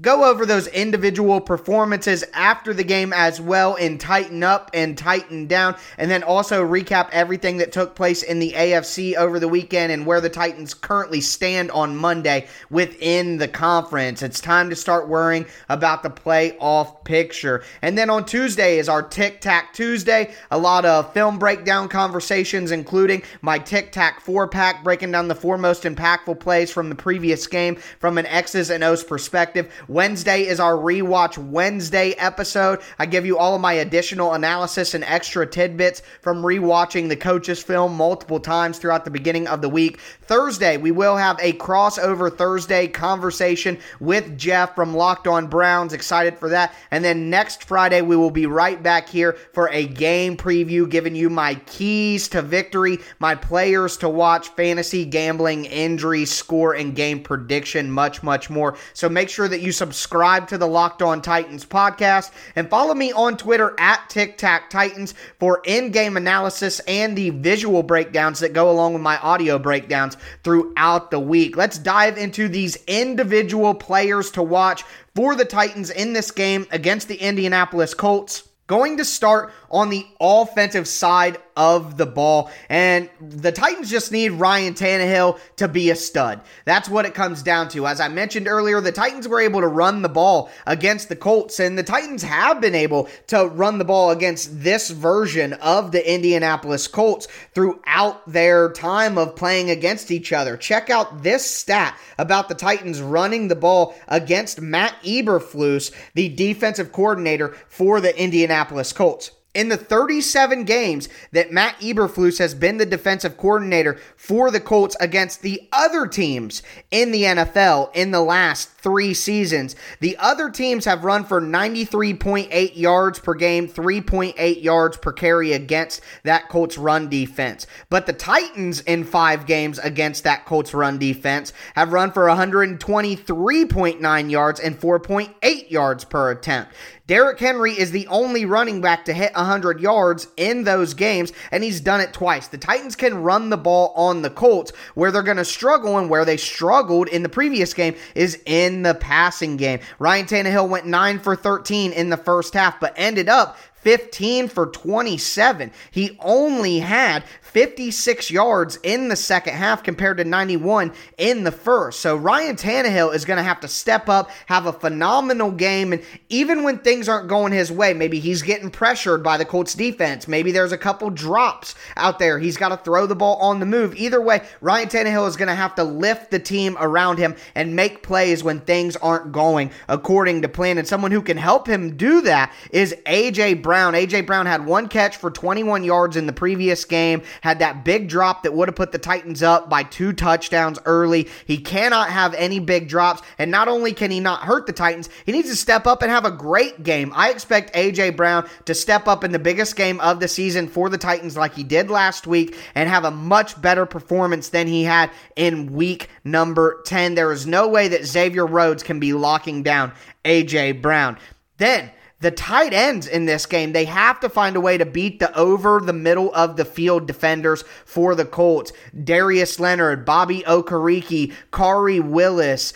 go 0.00 0.24
over 0.24 0.44
those 0.44 0.66
individual 0.68 1.40
performances 1.40 2.24
after 2.34 2.74
the 2.74 2.84
game 2.84 3.12
as 3.12 3.40
well 3.40 3.76
and 3.76 4.00
Titan 4.00 4.42
up 4.42 4.70
and 4.74 4.96
Titan 4.98 5.46
down 5.46 5.76
and 5.96 6.10
then 6.10 6.22
also 6.22 6.66
recap 6.66 7.08
everything 7.12 7.58
that 7.58 7.72
took 7.72 7.94
place 7.94 8.22
in 8.22 8.38
the 8.38 8.52
AFC 8.52 9.14
over 9.14 9.38
the 9.38 9.48
weekend 9.48 9.92
and 9.92 10.04
where 10.04 10.20
the 10.20 10.28
Titans 10.28 10.74
currently 10.74 11.20
stand 11.20 11.70
on 11.70 11.96
Monday 11.96 12.46
within 12.68 13.38
the 13.38 13.48
conference. 13.48 14.22
It's 14.22 14.40
time 14.40 14.70
to 14.70 14.76
start 14.76 15.08
worrying 15.08 15.46
about 15.68 16.02
the 16.02 16.10
playoff 16.10 17.04
picture. 17.04 17.62
And 17.80 17.96
then 17.96 18.10
on 18.10 18.24
Tuesday 18.24 18.78
is 18.78 18.88
our 18.88 19.02
Tic 19.02 19.40
Tac 19.40 19.72
Tuesday. 19.72 20.34
A 20.50 20.58
lot 20.58 20.84
of 20.84 21.12
film 21.12 21.38
breakdown 21.38 21.88
conversations 21.88 22.70
including 22.70 23.22
my 23.40 23.58
Tic 23.58 23.92
Tac 23.92 24.20
4 24.20 24.48
pack 24.48 24.84
breaking 24.84 25.12
down 25.12 25.28
the 25.28 25.34
four 25.34 25.56
most 25.56 25.84
impactful 25.84 26.40
plays 26.40 26.72
from 26.72 26.88
the 26.88 26.94
previous 26.94 27.46
game 27.46 27.76
from 27.98 28.18
an 28.18 28.26
X's 28.26 28.70
and 28.70 28.84
O's 28.84 29.04
perspective. 29.04 29.72
Wednesday 29.88 30.46
is 30.46 30.58
our 30.58 30.74
rewatch 30.74 31.38
Wednesday 31.38 32.10
episode. 32.12 32.80
I 32.98 33.06
give 33.06 33.24
you 33.24 33.38
all 33.38 33.54
of 33.54 33.60
my 33.60 33.74
additional 33.74 34.32
analysis 34.32 34.94
and 34.94 35.04
extra 35.04 35.46
tidbits 35.46 36.02
from 36.20 36.42
rewatching 36.42 37.08
the 37.08 37.16
coaches 37.16 37.62
film 37.62 37.94
multiple 37.94 38.40
times 38.40 38.78
throughout 38.78 39.04
the 39.04 39.12
beginning 39.12 39.46
of 39.46 39.62
the 39.62 39.68
week. 39.68 40.00
Thursday, 40.22 40.76
we 40.76 40.90
will 40.90 41.16
have 41.16 41.38
a 41.40 41.52
crossover 41.52 42.36
Thursday 42.36 42.88
conversation 42.88 43.78
with 44.00 44.36
Jeff 44.36 44.74
from 44.74 44.92
Locked 44.92 45.28
On 45.28 45.46
Browns. 45.46 45.92
Excited 45.92 46.36
for 46.36 46.48
that. 46.48 46.74
And 46.90 47.04
then 47.04 47.30
next 47.30 47.62
Friday, 47.62 48.02
we 48.02 48.16
will 48.16 48.32
be 48.32 48.46
right 48.46 48.82
back 48.82 49.08
here 49.08 49.34
for 49.52 49.68
a 49.70 49.86
game 49.86 50.36
preview, 50.36 50.90
giving 50.90 51.14
you 51.14 51.30
my 51.30 51.54
keys 51.66 52.28
to 52.30 52.42
victory, 52.42 52.98
my 53.20 53.36
players 53.36 53.96
to 53.98 54.08
watch, 54.08 54.48
fantasy, 54.48 55.04
gambling, 55.04 55.64
injury, 55.66 56.24
score, 56.24 56.74
and 56.74 56.96
game 56.96 57.22
prediction, 57.22 57.88
much, 57.88 58.24
much 58.24 58.50
more. 58.50 58.76
So 58.92 59.08
make 59.08 59.28
sure 59.28 59.46
that 59.46 59.60
you 59.60 59.75
subscribe 59.76 60.48
to 60.48 60.58
the 60.58 60.66
Locked 60.66 61.02
On 61.02 61.20
Titans 61.20 61.64
podcast 61.64 62.30
and 62.54 62.68
follow 62.68 62.94
me 62.94 63.12
on 63.12 63.36
Twitter 63.36 63.74
at 63.78 64.08
Tic 64.08 64.38
Tac 64.38 64.70
Titans 64.70 65.14
for 65.38 65.62
in 65.64 65.90
game 65.90 66.16
analysis 66.16 66.80
and 66.80 67.16
the 67.16 67.30
visual 67.30 67.82
breakdowns 67.82 68.40
that 68.40 68.52
go 68.52 68.70
along 68.70 68.94
with 68.94 69.02
my 69.02 69.18
audio 69.18 69.58
breakdowns 69.58 70.16
throughout 70.42 71.10
the 71.10 71.20
week. 71.20 71.56
Let's 71.56 71.78
dive 71.78 72.18
into 72.18 72.48
these 72.48 72.76
individual 72.86 73.74
players 73.74 74.30
to 74.32 74.42
watch 74.42 74.84
for 75.14 75.34
the 75.34 75.44
Titans 75.44 75.90
in 75.90 76.12
this 76.12 76.30
game 76.30 76.66
against 76.70 77.08
the 77.08 77.16
Indianapolis 77.16 77.94
Colts. 77.94 78.48
Going 78.66 78.96
to 78.96 79.04
start 79.04 79.52
on 79.70 79.90
the 79.90 80.06
offensive 80.20 80.88
side 80.88 81.38
of 81.56 81.96
the 81.96 82.06
ball. 82.06 82.50
And 82.68 83.08
the 83.20 83.50
Titans 83.50 83.90
just 83.90 84.12
need 84.12 84.32
Ryan 84.32 84.74
Tannehill 84.74 85.38
to 85.56 85.68
be 85.68 85.90
a 85.90 85.96
stud. 85.96 86.42
That's 86.66 86.88
what 86.88 87.06
it 87.06 87.14
comes 87.14 87.42
down 87.42 87.68
to. 87.70 87.86
As 87.86 88.00
I 88.00 88.08
mentioned 88.08 88.46
earlier, 88.46 88.80
the 88.80 88.92
Titans 88.92 89.26
were 89.26 89.40
able 89.40 89.60
to 89.60 89.68
run 89.68 90.02
the 90.02 90.08
ball 90.08 90.50
against 90.66 91.08
the 91.08 91.16
Colts, 91.16 91.58
and 91.58 91.78
the 91.78 91.82
Titans 91.82 92.22
have 92.22 92.60
been 92.60 92.74
able 92.74 93.08
to 93.28 93.46
run 93.46 93.78
the 93.78 93.84
ball 93.84 94.10
against 94.10 94.62
this 94.62 94.90
version 94.90 95.54
of 95.54 95.92
the 95.92 96.14
Indianapolis 96.14 96.86
Colts 96.88 97.26
throughout 97.54 98.30
their 98.30 98.72
time 98.72 99.16
of 99.16 99.34
playing 99.34 99.70
against 99.70 100.10
each 100.10 100.32
other. 100.32 100.56
Check 100.56 100.90
out 100.90 101.22
this 101.22 101.48
stat 101.48 101.98
about 102.18 102.48
the 102.48 102.54
Titans 102.54 103.00
running 103.00 103.48
the 103.48 103.56
ball 103.56 103.94
against 104.08 104.60
Matt 104.60 104.94
Eberflus, 105.02 105.92
the 106.14 106.28
defensive 106.28 106.92
coordinator 106.92 107.56
for 107.68 108.00
the 108.00 108.16
Indianapolis 108.56 108.94
Colts. 108.94 109.32
In 109.54 109.68
the 109.70 109.76
37 109.78 110.64
games 110.64 111.08
that 111.32 111.50
Matt 111.50 111.80
Eberflus 111.80 112.38
has 112.40 112.54
been 112.54 112.76
the 112.76 112.84
defensive 112.84 113.38
coordinator 113.38 113.98
for 114.14 114.50
the 114.50 114.60
Colts 114.60 114.94
against 115.00 115.40
the 115.40 115.66
other 115.72 116.06
teams 116.06 116.62
in 116.90 117.10
the 117.10 117.22
NFL 117.22 117.88
in 117.94 118.10
the 118.10 118.20
last 118.20 118.68
three 118.68 119.14
seasons, 119.14 119.74
the 120.00 120.14
other 120.18 120.50
teams 120.50 120.84
have 120.84 121.04
run 121.04 121.24
for 121.24 121.40
93.8 121.40 122.76
yards 122.76 123.18
per 123.18 123.32
game, 123.32 123.66
3.8 123.66 124.62
yards 124.62 124.98
per 124.98 125.12
carry 125.12 125.54
against 125.54 126.02
that 126.24 126.50
Colts 126.50 126.76
run 126.76 127.08
defense. 127.08 127.66
But 127.88 128.04
the 128.04 128.12
Titans 128.12 128.82
in 128.82 129.04
five 129.04 129.46
games 129.46 129.78
against 129.78 130.24
that 130.24 130.44
Colts 130.44 130.74
run 130.74 130.98
defense 130.98 131.54
have 131.74 131.94
run 131.94 132.12
for 132.12 132.26
123.9 132.26 134.30
yards 134.30 134.60
and 134.60 134.78
4.8 134.78 135.70
yards 135.70 136.04
per 136.04 136.30
attempt. 136.30 136.74
Derrick 137.06 137.38
Henry 137.38 137.72
is 137.72 137.92
the 137.92 138.08
only 138.08 138.44
running 138.44 138.80
back 138.80 139.04
to 139.04 139.12
hit 139.12 139.32
100 139.36 139.80
yards 139.80 140.26
in 140.36 140.64
those 140.64 140.92
games, 140.92 141.32
and 141.52 141.62
he's 141.62 141.80
done 141.80 142.00
it 142.00 142.12
twice. 142.12 142.48
The 142.48 142.58
Titans 142.58 142.96
can 142.96 143.22
run 143.22 143.48
the 143.48 143.56
ball 143.56 143.92
on 143.94 144.22
the 144.22 144.30
Colts. 144.30 144.72
Where 144.94 145.12
they're 145.12 145.22
going 145.22 145.36
to 145.36 145.44
struggle 145.44 145.98
and 145.98 146.10
where 146.10 146.24
they 146.24 146.36
struggled 146.36 147.06
in 147.08 147.22
the 147.22 147.28
previous 147.28 147.74
game 147.74 147.94
is 148.16 148.42
in 148.44 148.82
the 148.82 148.94
passing 148.94 149.56
game. 149.56 149.78
Ryan 150.00 150.26
Tannehill 150.26 150.68
went 150.68 150.86
9 150.86 151.20
for 151.20 151.36
13 151.36 151.92
in 151.92 152.10
the 152.10 152.16
first 152.16 152.54
half, 152.54 152.80
but 152.80 152.94
ended 152.96 153.28
up 153.28 153.56
15 153.86 154.48
for 154.48 154.66
27. 154.66 155.70
He 155.92 156.18
only 156.18 156.80
had 156.80 157.22
56 157.40 158.32
yards 158.32 158.80
in 158.82 159.06
the 159.06 159.14
second 159.14 159.54
half 159.54 159.84
compared 159.84 160.16
to 160.16 160.24
91 160.24 160.92
in 161.18 161.44
the 161.44 161.52
first. 161.52 162.00
So 162.00 162.16
Ryan 162.16 162.56
Tannehill 162.56 163.14
is 163.14 163.24
going 163.24 163.36
to 163.36 163.44
have 163.44 163.60
to 163.60 163.68
step 163.68 164.08
up, 164.08 164.30
have 164.46 164.66
a 164.66 164.72
phenomenal 164.72 165.52
game, 165.52 165.92
and 165.92 166.02
even 166.28 166.64
when 166.64 166.78
things 166.78 167.08
aren't 167.08 167.28
going 167.28 167.52
his 167.52 167.70
way, 167.70 167.94
maybe 167.94 168.18
he's 168.18 168.42
getting 168.42 168.72
pressured 168.72 169.22
by 169.22 169.36
the 169.36 169.44
Colts 169.44 169.74
defense, 169.74 170.26
maybe 170.26 170.50
there's 170.50 170.72
a 170.72 170.78
couple 170.78 171.08
drops 171.08 171.76
out 171.96 172.18
there. 172.18 172.40
He's 172.40 172.56
got 172.56 172.70
to 172.70 172.78
throw 172.78 173.06
the 173.06 173.14
ball 173.14 173.36
on 173.36 173.60
the 173.60 173.66
move. 173.66 173.94
Either 173.94 174.20
way, 174.20 174.44
Ryan 174.60 174.88
Tannehill 174.88 175.28
is 175.28 175.36
going 175.36 175.46
to 175.46 175.54
have 175.54 175.76
to 175.76 175.84
lift 175.84 176.32
the 176.32 176.40
team 176.40 176.76
around 176.80 177.18
him 177.18 177.36
and 177.54 177.76
make 177.76 178.02
plays 178.02 178.42
when 178.42 178.58
things 178.58 178.96
aren't 178.96 179.30
going 179.30 179.70
according 179.88 180.42
to 180.42 180.48
plan. 180.48 180.76
And 180.76 180.88
someone 180.88 181.12
who 181.12 181.22
can 181.22 181.36
help 181.36 181.68
him 181.68 181.96
do 181.96 182.22
that 182.22 182.52
is 182.72 182.96
AJ 183.06 183.62
Brown. 183.62 183.75
AJ 183.76 184.26
Brown 184.26 184.46
had 184.46 184.66
one 184.66 184.88
catch 184.88 185.16
for 185.16 185.30
21 185.30 185.84
yards 185.84 186.16
in 186.16 186.26
the 186.26 186.32
previous 186.32 186.84
game 186.84 187.22
had 187.42 187.58
that 187.58 187.84
big 187.84 188.08
drop 188.08 188.42
that 188.42 188.54
would 188.54 188.68
have 188.68 188.76
put 188.76 188.92
the 188.92 188.98
Titans 188.98 189.42
up 189.42 189.68
by 189.68 189.82
two 189.82 190.12
touchdowns 190.12 190.78
early. 190.84 191.28
He 191.46 191.58
cannot 191.58 192.10
have 192.10 192.34
any 192.34 192.58
big 192.58 192.88
drops. 192.88 193.22
And 193.38 193.50
not 193.50 193.68
only 193.68 193.92
can 193.92 194.10
he 194.10 194.20
not 194.20 194.42
hurt 194.42 194.66
the 194.66 194.72
Titans, 194.72 195.08
he 195.24 195.32
needs 195.32 195.48
to 195.50 195.56
step 195.56 195.86
up 195.86 196.02
and 196.02 196.10
have 196.10 196.24
a 196.24 196.30
great 196.30 196.82
game. 196.82 197.12
I 197.14 197.30
expect 197.30 197.76
A.J. 197.76 198.10
Brown 198.10 198.48
to 198.64 198.74
step 198.74 199.06
up 199.06 199.24
in 199.24 199.32
the 199.32 199.38
biggest 199.38 199.76
game 199.76 200.00
of 200.00 200.20
the 200.20 200.28
season 200.28 200.68
for 200.68 200.88
the 200.88 200.98
Titans 200.98 201.36
like 201.36 201.54
he 201.54 201.64
did 201.64 201.90
last 201.90 202.26
week 202.26 202.56
and 202.74 202.88
have 202.88 203.04
a 203.04 203.10
much 203.10 203.60
better 203.60 203.86
performance 203.86 204.48
than 204.48 204.66
he 204.66 204.84
had 204.84 205.10
in 205.36 205.72
week 205.72 206.08
number 206.24 206.82
10. 206.86 207.14
There 207.14 207.32
is 207.32 207.46
no 207.46 207.68
way 207.68 207.88
that 207.88 208.06
Xavier 208.06 208.46
Rhodes 208.46 208.82
can 208.82 209.00
be 209.00 209.12
locking 209.12 209.62
down 209.62 209.92
A.J. 210.24 210.72
Brown. 210.72 211.18
Then, 211.58 211.90
the 212.20 212.30
tight 212.30 212.72
ends 212.72 213.06
in 213.06 213.26
this 213.26 213.44
game, 213.44 213.72
they 213.72 213.84
have 213.84 214.20
to 214.20 214.28
find 214.28 214.56
a 214.56 214.60
way 214.60 214.78
to 214.78 214.86
beat 214.86 215.18
the 215.18 215.36
over 215.36 215.80
the 215.80 215.92
middle 215.92 216.34
of 216.34 216.56
the 216.56 216.64
field 216.64 217.06
defenders 217.06 217.62
for 217.84 218.14
the 218.14 218.24
Colts. 218.24 218.72
Darius 219.04 219.60
Leonard, 219.60 220.06
Bobby 220.06 220.42
Okereke, 220.42 221.34
Khari 221.52 222.02
Willis, 222.02 222.72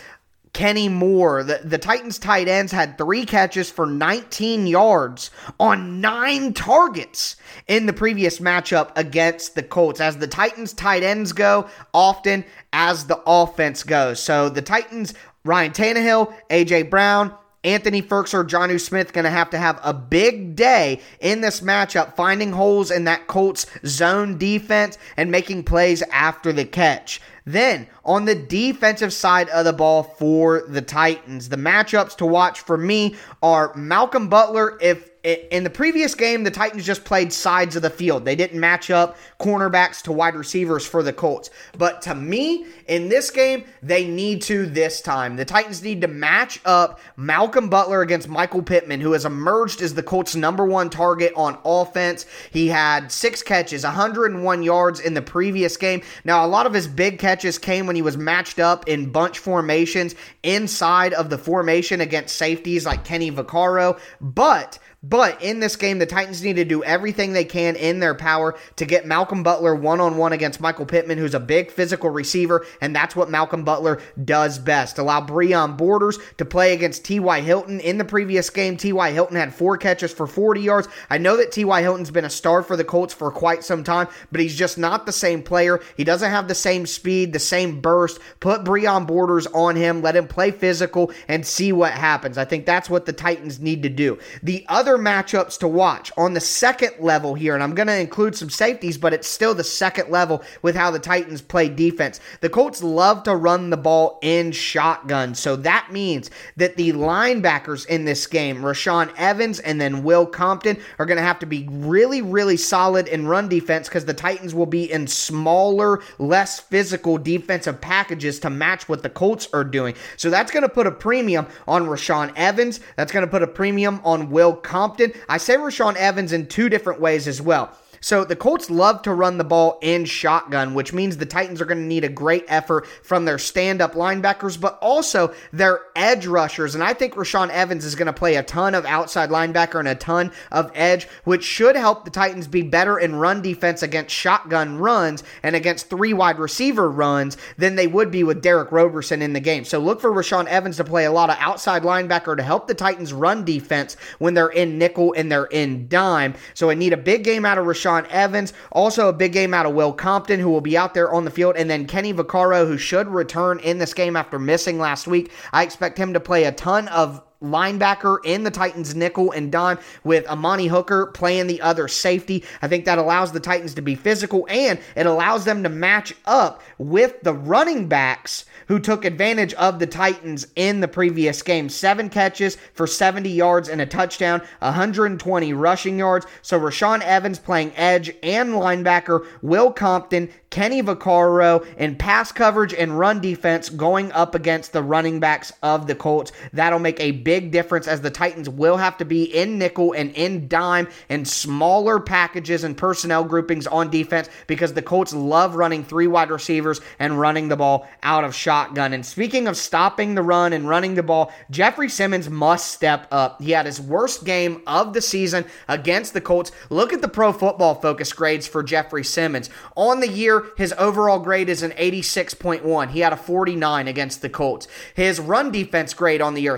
Kenny 0.52 0.88
Moore. 0.88 1.44
The, 1.44 1.60
the 1.64 1.78
Titans 1.78 2.18
tight 2.18 2.48
ends 2.48 2.72
had 2.72 2.98
three 2.98 3.24
catches 3.24 3.70
for 3.70 3.86
19 3.86 4.66
yards 4.66 5.30
on 5.58 6.00
nine 6.00 6.52
targets 6.52 7.36
in 7.66 7.86
the 7.86 7.92
previous 7.92 8.40
matchup 8.40 8.90
against 8.96 9.54
the 9.54 9.62
Colts. 9.62 10.00
As 10.00 10.18
the 10.18 10.26
Titans 10.26 10.72
tight 10.72 11.02
ends 11.02 11.32
go, 11.32 11.68
often 11.94 12.44
as 12.72 13.06
the 13.06 13.22
offense 13.26 13.84
goes. 13.84 14.20
So 14.20 14.48
the 14.48 14.62
Titans, 14.62 15.14
Ryan 15.44 15.72
Tannehill, 15.72 16.34
AJ 16.50 16.90
Brown, 16.90 17.32
Anthony 17.62 18.00
Firkser, 18.00 18.48
Jonnu 18.48 18.80
Smith 18.80 19.12
going 19.12 19.24
to 19.24 19.30
have 19.30 19.50
to 19.50 19.58
have 19.58 19.78
a 19.84 19.92
big 19.92 20.56
day 20.56 21.00
in 21.20 21.42
this 21.42 21.60
matchup, 21.60 22.16
finding 22.16 22.52
holes 22.52 22.90
in 22.90 23.04
that 23.04 23.26
Colts 23.26 23.66
zone 23.84 24.38
defense 24.38 24.96
and 25.16 25.30
making 25.30 25.64
plays 25.64 26.02
after 26.10 26.52
the 26.52 26.64
catch. 26.64 27.20
Then, 27.44 27.86
on 28.04 28.24
the 28.24 28.34
defensive 28.34 29.12
side 29.12 29.48
of 29.50 29.64
the 29.64 29.72
ball 29.72 30.02
for 30.02 30.64
the 30.68 30.82
Titans, 30.82 31.48
the 31.48 31.56
matchups 31.56 32.16
to 32.18 32.26
watch 32.26 32.60
for 32.60 32.78
me 32.78 33.16
are 33.42 33.74
Malcolm 33.74 34.28
Butler. 34.28 34.78
If 34.80 35.09
in 35.22 35.64
the 35.64 35.70
previous 35.70 36.14
game, 36.14 36.44
the 36.44 36.50
Titans 36.50 36.84
just 36.84 37.04
played 37.04 37.32
sides 37.32 37.76
of 37.76 37.82
the 37.82 37.90
field. 37.90 38.24
They 38.24 38.36
didn't 38.36 38.58
match 38.58 38.90
up 38.90 39.18
cornerbacks 39.38 40.00
to 40.02 40.12
wide 40.12 40.34
receivers 40.34 40.86
for 40.86 41.02
the 41.02 41.12
Colts. 41.12 41.50
But 41.76 42.00
to 42.02 42.14
me, 42.14 42.66
in 42.86 43.08
this 43.10 43.30
game, 43.30 43.64
they 43.82 44.06
need 44.06 44.40
to 44.42 44.66
this 44.66 45.02
time. 45.02 45.36
The 45.36 45.44
Titans 45.44 45.82
need 45.82 46.00
to 46.00 46.08
match 46.08 46.60
up 46.64 47.00
Malcolm 47.16 47.68
Butler 47.68 48.00
against 48.00 48.28
Michael 48.28 48.62
Pittman, 48.62 49.00
who 49.00 49.12
has 49.12 49.26
emerged 49.26 49.82
as 49.82 49.94
the 49.94 50.02
Colts' 50.02 50.34
number 50.34 50.64
one 50.64 50.88
target 50.88 51.32
on 51.36 51.58
offense. 51.64 52.24
He 52.50 52.68
had 52.68 53.12
six 53.12 53.42
catches, 53.42 53.84
101 53.84 54.62
yards 54.62 55.00
in 55.00 55.12
the 55.12 55.22
previous 55.22 55.76
game. 55.76 56.00
Now, 56.24 56.46
a 56.46 56.48
lot 56.48 56.66
of 56.66 56.72
his 56.72 56.88
big 56.88 57.18
catches 57.18 57.58
came 57.58 57.86
when 57.86 57.96
he 57.96 58.02
was 58.02 58.16
matched 58.16 58.58
up 58.58 58.88
in 58.88 59.10
bunch 59.10 59.38
formations 59.38 60.14
inside 60.42 61.12
of 61.12 61.28
the 61.28 61.38
formation 61.38 62.00
against 62.00 62.36
safeties 62.36 62.86
like 62.86 63.04
Kenny 63.04 63.30
Vaccaro. 63.30 64.00
But 64.20 64.78
but 65.02 65.42
in 65.42 65.60
this 65.60 65.76
game, 65.76 65.98
the 65.98 66.04
Titans 66.04 66.42
need 66.42 66.56
to 66.56 66.64
do 66.64 66.84
everything 66.84 67.32
they 67.32 67.44
can 67.44 67.74
in 67.74 68.00
their 68.00 68.14
power 68.14 68.58
to 68.76 68.84
get 68.84 69.06
Malcolm 69.06 69.42
Butler 69.42 69.74
one 69.74 69.98
on 69.98 70.18
one 70.18 70.34
against 70.34 70.60
Michael 70.60 70.84
Pittman, 70.84 71.16
who's 71.16 71.34
a 71.34 71.40
big 71.40 71.70
physical 71.70 72.10
receiver, 72.10 72.66
and 72.82 72.94
that's 72.94 73.16
what 73.16 73.30
Malcolm 73.30 73.64
Butler 73.64 74.02
does 74.22 74.58
best. 74.58 74.98
Allow 74.98 75.22
Breon 75.22 75.78
Borders 75.78 76.18
to 76.36 76.44
play 76.44 76.74
against 76.74 77.06
T.Y. 77.06 77.40
Hilton. 77.40 77.80
In 77.80 77.96
the 77.96 78.04
previous 78.04 78.50
game, 78.50 78.76
T.Y. 78.76 79.12
Hilton 79.12 79.36
had 79.36 79.54
four 79.54 79.78
catches 79.78 80.12
for 80.12 80.26
40 80.26 80.60
yards. 80.60 80.88
I 81.08 81.16
know 81.16 81.38
that 81.38 81.52
T.Y. 81.52 81.80
Hilton's 81.80 82.10
been 82.10 82.26
a 82.26 82.30
star 82.30 82.62
for 82.62 82.76
the 82.76 82.84
Colts 82.84 83.14
for 83.14 83.30
quite 83.30 83.64
some 83.64 83.82
time, 83.82 84.08
but 84.30 84.42
he's 84.42 84.56
just 84.56 84.76
not 84.76 85.06
the 85.06 85.12
same 85.12 85.42
player. 85.42 85.80
He 85.96 86.04
doesn't 86.04 86.30
have 86.30 86.46
the 86.46 86.54
same 86.54 86.84
speed, 86.84 87.32
the 87.32 87.38
same 87.38 87.80
burst. 87.80 88.18
Put 88.38 88.64
Breon 88.64 89.06
Borders 89.06 89.46
on 89.46 89.76
him, 89.76 90.02
let 90.02 90.16
him 90.16 90.28
play 90.28 90.50
physical, 90.50 91.10
and 91.26 91.46
see 91.46 91.72
what 91.72 91.92
happens. 91.92 92.36
I 92.36 92.44
think 92.44 92.66
that's 92.66 92.90
what 92.90 93.06
the 93.06 93.14
Titans 93.14 93.60
need 93.60 93.82
to 93.84 93.88
do. 93.88 94.18
The 94.42 94.66
other 94.68 94.89
other 94.90 95.00
matchups 95.00 95.56
to 95.56 95.68
watch 95.68 96.10
on 96.16 96.34
the 96.34 96.40
second 96.40 96.92
level 96.98 97.34
here, 97.34 97.54
and 97.54 97.62
I'm 97.62 97.76
going 97.76 97.86
to 97.86 97.98
include 97.98 98.34
some 98.34 98.50
safeties, 98.50 98.98
but 98.98 99.12
it's 99.12 99.28
still 99.28 99.54
the 99.54 99.62
second 99.62 100.10
level 100.10 100.42
with 100.62 100.74
how 100.74 100.90
the 100.90 100.98
Titans 100.98 101.40
play 101.40 101.68
defense. 101.68 102.18
The 102.40 102.48
Colts 102.48 102.82
love 102.82 103.22
to 103.24 103.36
run 103.36 103.70
the 103.70 103.76
ball 103.76 104.18
in 104.20 104.50
shotgun, 104.50 105.36
so 105.36 105.54
that 105.56 105.92
means 105.92 106.28
that 106.56 106.76
the 106.76 106.92
linebackers 106.92 107.86
in 107.86 108.04
this 108.04 108.26
game, 108.26 108.62
Rashawn 108.62 109.12
Evans 109.16 109.60
and 109.60 109.80
then 109.80 110.02
Will 110.02 110.26
Compton, 110.26 110.76
are 110.98 111.06
going 111.06 111.18
to 111.18 111.22
have 111.22 111.38
to 111.38 111.46
be 111.46 111.68
really, 111.70 112.20
really 112.20 112.56
solid 112.56 113.06
in 113.06 113.28
run 113.28 113.48
defense 113.48 113.88
because 113.88 114.06
the 114.06 114.14
Titans 114.14 114.56
will 114.56 114.66
be 114.66 114.90
in 114.90 115.06
smaller, 115.06 116.02
less 116.18 116.58
physical 116.58 117.16
defensive 117.16 117.80
packages 117.80 118.40
to 118.40 118.50
match 118.50 118.88
what 118.88 119.04
the 119.04 119.10
Colts 119.10 119.46
are 119.52 119.64
doing. 119.64 119.94
So 120.16 120.30
that's 120.30 120.50
going 120.50 120.64
to 120.64 120.68
put 120.68 120.88
a 120.88 120.92
premium 120.92 121.46
on 121.68 121.86
Rashawn 121.86 122.32
Evans. 122.34 122.80
That's 122.96 123.12
going 123.12 123.24
to 123.24 123.30
put 123.30 123.44
a 123.44 123.46
premium 123.46 124.00
on 124.02 124.30
Will 124.30 124.54
Compton. 124.54 124.79
Compton. 124.80 125.12
I 125.28 125.36
say 125.36 125.56
Rashaan 125.56 125.94
Evans 125.96 126.32
in 126.32 126.46
two 126.46 126.70
different 126.70 127.02
ways 127.02 127.28
as 127.28 127.42
well. 127.42 127.76
So 128.02 128.24
the 128.24 128.34
Colts 128.34 128.70
love 128.70 129.02
to 129.02 129.12
run 129.12 129.36
the 129.36 129.44
ball 129.44 129.78
in 129.82 130.06
shotgun, 130.06 130.72
which 130.72 130.94
means 130.94 131.18
the 131.18 131.26
Titans 131.26 131.60
are 131.60 131.66
going 131.66 131.78
to 131.78 131.84
need 131.84 132.02
a 132.02 132.08
great 132.08 132.46
effort 132.48 132.86
from 132.86 133.26
their 133.26 133.38
stand 133.38 133.82
up 133.82 133.92
linebackers, 133.92 134.58
but 134.58 134.78
also 134.80 135.34
their 135.52 135.80
edge 135.94 136.26
rushers. 136.26 136.74
And 136.74 136.82
I 136.82 136.94
think 136.94 137.12
Rashaan 137.14 137.50
Evans 137.50 137.84
is 137.84 137.94
going 137.94 138.06
to 138.06 138.12
play 138.14 138.36
a 138.36 138.42
ton 138.42 138.74
of 138.74 138.86
outside 138.86 139.28
linebacker 139.28 139.78
and 139.78 139.88
a 139.88 139.94
ton 139.94 140.32
of 140.50 140.72
edge, 140.74 141.08
which 141.24 141.44
should 141.44 141.76
help 141.76 142.06
the 142.06 142.10
Titans 142.10 142.46
be 142.46 142.62
better 142.62 142.98
in 142.98 143.16
run 143.16 143.42
defense 143.42 143.82
against 143.82 144.14
shotgun 144.14 144.78
runs 144.78 145.22
and 145.42 145.54
against 145.54 145.90
three 145.90 146.14
wide 146.14 146.38
receiver 146.38 146.90
runs 146.90 147.36
than 147.58 147.76
they 147.76 147.86
would 147.86 148.10
be 148.10 148.24
with 148.24 148.40
Derick 148.40 148.72
Roberson 148.72 149.20
in 149.20 149.34
the 149.34 149.40
game. 149.40 149.66
So 149.66 149.78
look 149.78 150.00
for 150.00 150.10
Rashaan 150.10 150.46
Evans 150.46 150.78
to 150.78 150.84
play 150.84 151.04
a 151.04 151.12
lot 151.12 151.28
of 151.28 151.36
outside 151.38 151.82
linebacker 151.82 152.34
to 152.34 152.42
help 152.42 152.66
the 152.66 152.74
Titans 152.74 153.12
run 153.12 153.44
defense 153.44 153.98
when 154.18 154.32
they're 154.32 154.48
in 154.48 154.78
nickel 154.78 155.12
and 155.14 155.30
they're 155.30 155.44
in 155.44 155.86
dime. 155.88 156.32
So 156.54 156.70
I 156.70 156.74
need 156.74 156.94
a 156.94 156.96
big 156.96 157.24
game 157.24 157.44
out 157.44 157.58
of 157.58 157.66
Rashaan 157.66 157.89
Rashaan 157.90 158.08
Evans. 158.08 158.52
Also, 158.72 159.08
a 159.08 159.12
big 159.12 159.32
game 159.32 159.54
out 159.54 159.66
of 159.66 159.74
Will 159.74 159.92
Compton, 159.92 160.40
who 160.40 160.50
will 160.50 160.60
be 160.60 160.76
out 160.76 160.94
there 160.94 161.12
on 161.12 161.24
the 161.24 161.30
field. 161.30 161.56
And 161.56 161.68
then 161.68 161.86
Kenny 161.86 162.12
Vaccaro, 162.12 162.66
who 162.66 162.78
should 162.78 163.08
return 163.08 163.58
in 163.60 163.78
this 163.78 163.94
game 163.94 164.16
after 164.16 164.38
missing 164.38 164.78
last 164.78 165.06
week. 165.06 165.32
I 165.52 165.62
expect 165.62 165.98
him 165.98 166.12
to 166.14 166.20
play 166.20 166.44
a 166.44 166.52
ton 166.52 166.88
of 166.88 167.22
linebacker 167.42 168.18
in 168.24 168.44
the 168.44 168.50
Titans 168.50 168.94
nickel 168.94 169.32
and 169.32 169.50
dime 169.50 169.78
with 170.04 170.26
Amani 170.28 170.66
Hooker 170.66 171.06
playing 171.06 171.46
the 171.46 171.60
other 171.60 171.88
safety. 171.88 172.44
I 172.62 172.68
think 172.68 172.84
that 172.84 172.98
allows 172.98 173.32
the 173.32 173.40
Titans 173.40 173.74
to 173.74 173.82
be 173.82 173.94
physical 173.94 174.46
and 174.50 174.78
it 174.96 175.06
allows 175.06 175.44
them 175.44 175.62
to 175.62 175.68
match 175.68 176.14
up 176.26 176.62
with 176.78 177.20
the 177.22 177.32
running 177.32 177.88
backs 177.88 178.44
who 178.68 178.78
took 178.78 179.04
advantage 179.04 179.52
of 179.54 179.78
the 179.78 179.86
Titans 179.86 180.46
in 180.54 180.80
the 180.80 180.88
previous 180.88 181.42
game. 181.42 181.68
Seven 181.68 182.08
catches 182.08 182.56
for 182.74 182.86
70 182.86 183.28
yards 183.28 183.68
and 183.68 183.80
a 183.80 183.86
touchdown, 183.86 184.42
120 184.60 185.52
rushing 185.54 185.98
yards. 185.98 186.26
So 186.42 186.60
Rashaan 186.60 187.00
Evans 187.00 187.38
playing 187.38 187.72
edge 187.74 188.12
and 188.22 188.50
linebacker, 188.50 189.26
Will 189.42 189.72
Compton, 189.72 190.28
Kenny 190.50 190.82
Vaccaro 190.82 191.64
in 191.76 191.96
pass 191.96 192.32
coverage 192.32 192.74
and 192.74 192.98
run 192.98 193.20
defense 193.20 193.68
going 193.70 194.10
up 194.12 194.34
against 194.34 194.72
the 194.72 194.82
running 194.82 195.20
backs 195.20 195.52
of 195.62 195.86
the 195.86 195.94
Colts. 195.94 196.32
That'll 196.52 196.80
make 196.80 197.00
a 197.00 197.12
big 197.12 197.29
difference 197.38 197.86
as 197.86 198.00
the 198.00 198.10
Titans 198.10 198.48
will 198.48 198.76
have 198.76 198.98
to 198.98 199.04
be 199.04 199.24
in 199.24 199.58
nickel 199.58 199.92
and 199.92 200.10
in 200.16 200.48
dime 200.48 200.88
and 201.08 201.26
smaller 201.26 202.00
packages 202.00 202.64
and 202.64 202.76
personnel 202.76 203.22
groupings 203.22 203.68
on 203.68 203.90
defense 203.90 204.28
because 204.48 204.72
the 204.72 204.82
Colts 204.82 205.12
love 205.12 205.54
running 205.54 205.84
three 205.84 206.08
wide 206.08 206.30
receivers 206.30 206.80
and 206.98 207.20
running 207.20 207.48
the 207.48 207.56
ball 207.56 207.88
out 208.02 208.24
of 208.24 208.34
shotgun. 208.34 208.92
And 208.92 209.06
speaking 209.06 209.46
of 209.46 209.56
stopping 209.56 210.14
the 210.14 210.22
run 210.22 210.52
and 210.52 210.68
running 210.68 210.94
the 210.94 211.02
ball, 211.02 211.32
Jeffrey 211.50 211.88
Simmons 211.88 212.28
must 212.28 212.72
step 212.72 213.06
up. 213.12 213.40
He 213.40 213.52
had 213.52 213.66
his 213.66 213.80
worst 213.80 214.24
game 214.24 214.62
of 214.66 214.92
the 214.92 215.02
season 215.02 215.44
against 215.68 216.14
the 216.14 216.20
Colts. 216.20 216.50
Look 216.70 216.92
at 216.92 217.02
the 217.02 217.08
pro 217.08 217.32
football 217.32 217.74
focus 217.76 218.12
grades 218.12 218.48
for 218.48 218.62
Jeffrey 218.62 219.04
Simmons. 219.04 219.50
On 219.76 220.00
the 220.00 220.08
year, 220.08 220.46
his 220.56 220.74
overall 220.78 221.20
grade 221.20 221.48
is 221.48 221.62
an 221.62 221.72
86.1. 221.72 222.90
He 222.90 223.00
had 223.00 223.12
a 223.12 223.16
49 223.16 223.88
against 223.88 224.22
the 224.22 224.28
Colts. 224.28 224.66
His 224.94 225.20
run 225.20 225.50
defense 225.50 225.94
grade 225.94 226.20
on 226.20 226.34
the 226.34 226.42
year, 226.42 226.56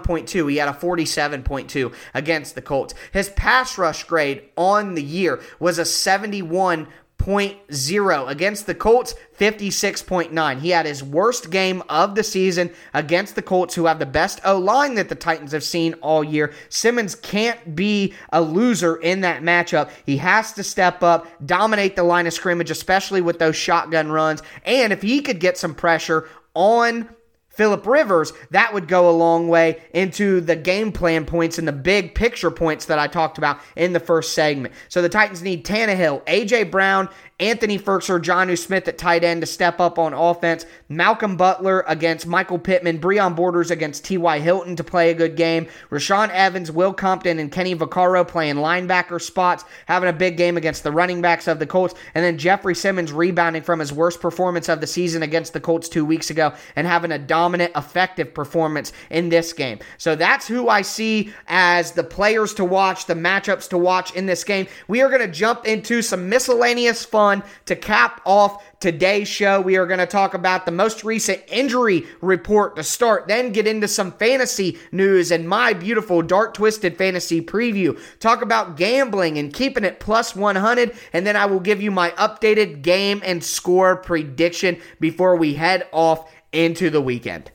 71.2. 0.00 0.50
He 0.50 0.56
had 0.56 0.68
a 0.68 0.72
47.2 0.72 1.94
against 2.14 2.54
the 2.54 2.62
Colts. 2.62 2.94
His 3.12 3.28
pass 3.30 3.78
rush 3.78 4.04
grade 4.04 4.48
on 4.56 4.94
the 4.94 5.02
year 5.02 5.40
was 5.58 5.78
a 5.78 5.84
71. 5.84 6.88
56.0 7.24 8.28
against 8.28 8.66
the 8.66 8.74
Colts, 8.74 9.14
56.9. 9.38 10.60
He 10.60 10.70
had 10.70 10.84
his 10.84 11.02
worst 11.02 11.50
game 11.50 11.82
of 11.88 12.14
the 12.14 12.22
season 12.22 12.70
against 12.92 13.34
the 13.34 13.42
Colts, 13.42 13.74
who 13.74 13.86
have 13.86 13.98
the 13.98 14.04
best 14.04 14.40
O 14.44 14.58
line 14.58 14.94
that 14.96 15.08
the 15.08 15.14
Titans 15.14 15.52
have 15.52 15.64
seen 15.64 15.94
all 15.94 16.22
year. 16.22 16.52
Simmons 16.68 17.14
can't 17.14 17.74
be 17.74 18.12
a 18.30 18.42
loser 18.42 18.96
in 18.96 19.22
that 19.22 19.42
matchup. 19.42 19.90
He 20.04 20.18
has 20.18 20.52
to 20.54 20.62
step 20.62 21.02
up, 21.02 21.26
dominate 21.46 21.96
the 21.96 22.02
line 22.02 22.26
of 22.26 22.34
scrimmage, 22.34 22.70
especially 22.70 23.22
with 23.22 23.38
those 23.38 23.56
shotgun 23.56 24.12
runs. 24.12 24.42
And 24.64 24.92
if 24.92 25.00
he 25.00 25.22
could 25.22 25.40
get 25.40 25.56
some 25.56 25.74
pressure 25.74 26.28
on 26.54 27.08
Philip 27.54 27.86
Rivers, 27.86 28.32
that 28.50 28.74
would 28.74 28.88
go 28.88 29.08
a 29.08 29.12
long 29.12 29.48
way 29.48 29.82
into 29.92 30.40
the 30.40 30.56
game 30.56 30.92
plan 30.92 31.24
points 31.24 31.58
and 31.58 31.66
the 31.66 31.72
big 31.72 32.14
picture 32.14 32.50
points 32.50 32.86
that 32.86 32.98
I 32.98 33.06
talked 33.06 33.38
about 33.38 33.60
in 33.76 33.92
the 33.92 34.00
first 34.00 34.34
segment. 34.34 34.74
So 34.88 35.02
the 35.02 35.08
Titans 35.08 35.42
need 35.42 35.64
Tannehill, 35.64 36.22
A.J. 36.26 36.64
Brown, 36.64 37.08
Anthony 37.40 37.80
Firkser, 37.80 38.22
Jonnu 38.22 38.56
Smith 38.56 38.86
at 38.86 38.96
tight 38.96 39.24
end 39.24 39.40
to 39.40 39.46
step 39.46 39.80
up 39.80 39.98
on 39.98 40.14
offense. 40.14 40.66
Malcolm 40.88 41.36
Butler 41.36 41.84
against 41.88 42.28
Michael 42.28 42.60
Pittman. 42.60 43.00
Breon 43.00 43.34
Borders 43.34 43.72
against 43.72 44.04
T.Y. 44.04 44.38
Hilton 44.38 44.76
to 44.76 44.84
play 44.84 45.10
a 45.10 45.14
good 45.14 45.34
game. 45.34 45.66
Rashaan 45.90 46.30
Evans, 46.30 46.70
Will 46.70 46.94
Compton, 46.94 47.40
and 47.40 47.50
Kenny 47.50 47.74
Vaccaro 47.74 48.26
playing 48.26 48.54
linebacker 48.54 49.20
spots, 49.20 49.64
having 49.86 50.08
a 50.08 50.12
big 50.12 50.36
game 50.36 50.56
against 50.56 50.84
the 50.84 50.92
running 50.92 51.20
backs 51.20 51.48
of 51.48 51.58
the 51.58 51.66
Colts. 51.66 51.94
And 52.14 52.24
then 52.24 52.38
Jeffrey 52.38 52.76
Simmons 52.76 53.12
rebounding 53.12 53.62
from 53.62 53.80
his 53.80 53.92
worst 53.92 54.20
performance 54.20 54.68
of 54.68 54.80
the 54.80 54.86
season 54.86 55.24
against 55.24 55.54
the 55.54 55.60
Colts 55.60 55.88
two 55.88 56.04
weeks 56.04 56.30
ago 56.30 56.54
and 56.76 56.86
having 56.86 57.10
a 57.10 57.18
dominant, 57.18 57.72
effective 57.74 58.32
performance 58.32 58.92
in 59.10 59.28
this 59.28 59.52
game. 59.52 59.80
So 59.98 60.14
that's 60.14 60.46
who 60.46 60.68
I 60.68 60.82
see 60.82 61.32
as 61.48 61.90
the 61.90 62.04
players 62.04 62.54
to 62.54 62.64
watch, 62.64 63.06
the 63.06 63.14
matchups 63.14 63.68
to 63.70 63.78
watch 63.78 64.14
in 64.14 64.26
this 64.26 64.44
game. 64.44 64.68
We 64.86 65.02
are 65.02 65.08
going 65.08 65.20
to 65.20 65.26
jump 65.26 65.66
into 65.66 66.00
some 66.00 66.28
miscellaneous 66.28 67.04
fun 67.04 67.23
fun 67.24 67.42
to 67.64 67.74
cap 67.74 68.20
off 68.26 68.62
today's 68.80 69.28
show. 69.28 69.58
We 69.58 69.76
are 69.76 69.86
going 69.86 69.98
to 69.98 70.06
talk 70.06 70.34
about 70.34 70.66
the 70.66 70.72
most 70.72 71.04
recent 71.04 71.42
injury 71.48 72.04
report 72.20 72.76
to 72.76 72.84
start, 72.84 73.28
then 73.28 73.50
get 73.50 73.66
into 73.66 73.88
some 73.88 74.12
fantasy 74.12 74.78
news 74.92 75.30
and 75.30 75.48
my 75.48 75.72
beautiful 75.72 76.20
Dark 76.20 76.52
Twisted 76.52 76.98
fantasy 76.98 77.40
preview. 77.40 77.98
Talk 78.20 78.42
about 78.42 78.76
gambling 78.76 79.38
and 79.38 79.54
keeping 79.54 79.84
it 79.84 80.00
plus 80.00 80.36
100, 80.36 80.94
and 81.14 81.26
then 81.26 81.34
I 81.34 81.46
will 81.46 81.60
give 81.60 81.80
you 81.80 81.90
my 81.90 82.10
updated 82.10 82.82
game 82.82 83.22
and 83.24 83.42
score 83.42 83.96
prediction 83.96 84.78
before 85.00 85.36
we 85.36 85.54
head 85.54 85.88
off 85.92 86.30
into 86.52 86.90
the 86.90 87.00
weekend. 87.00 87.50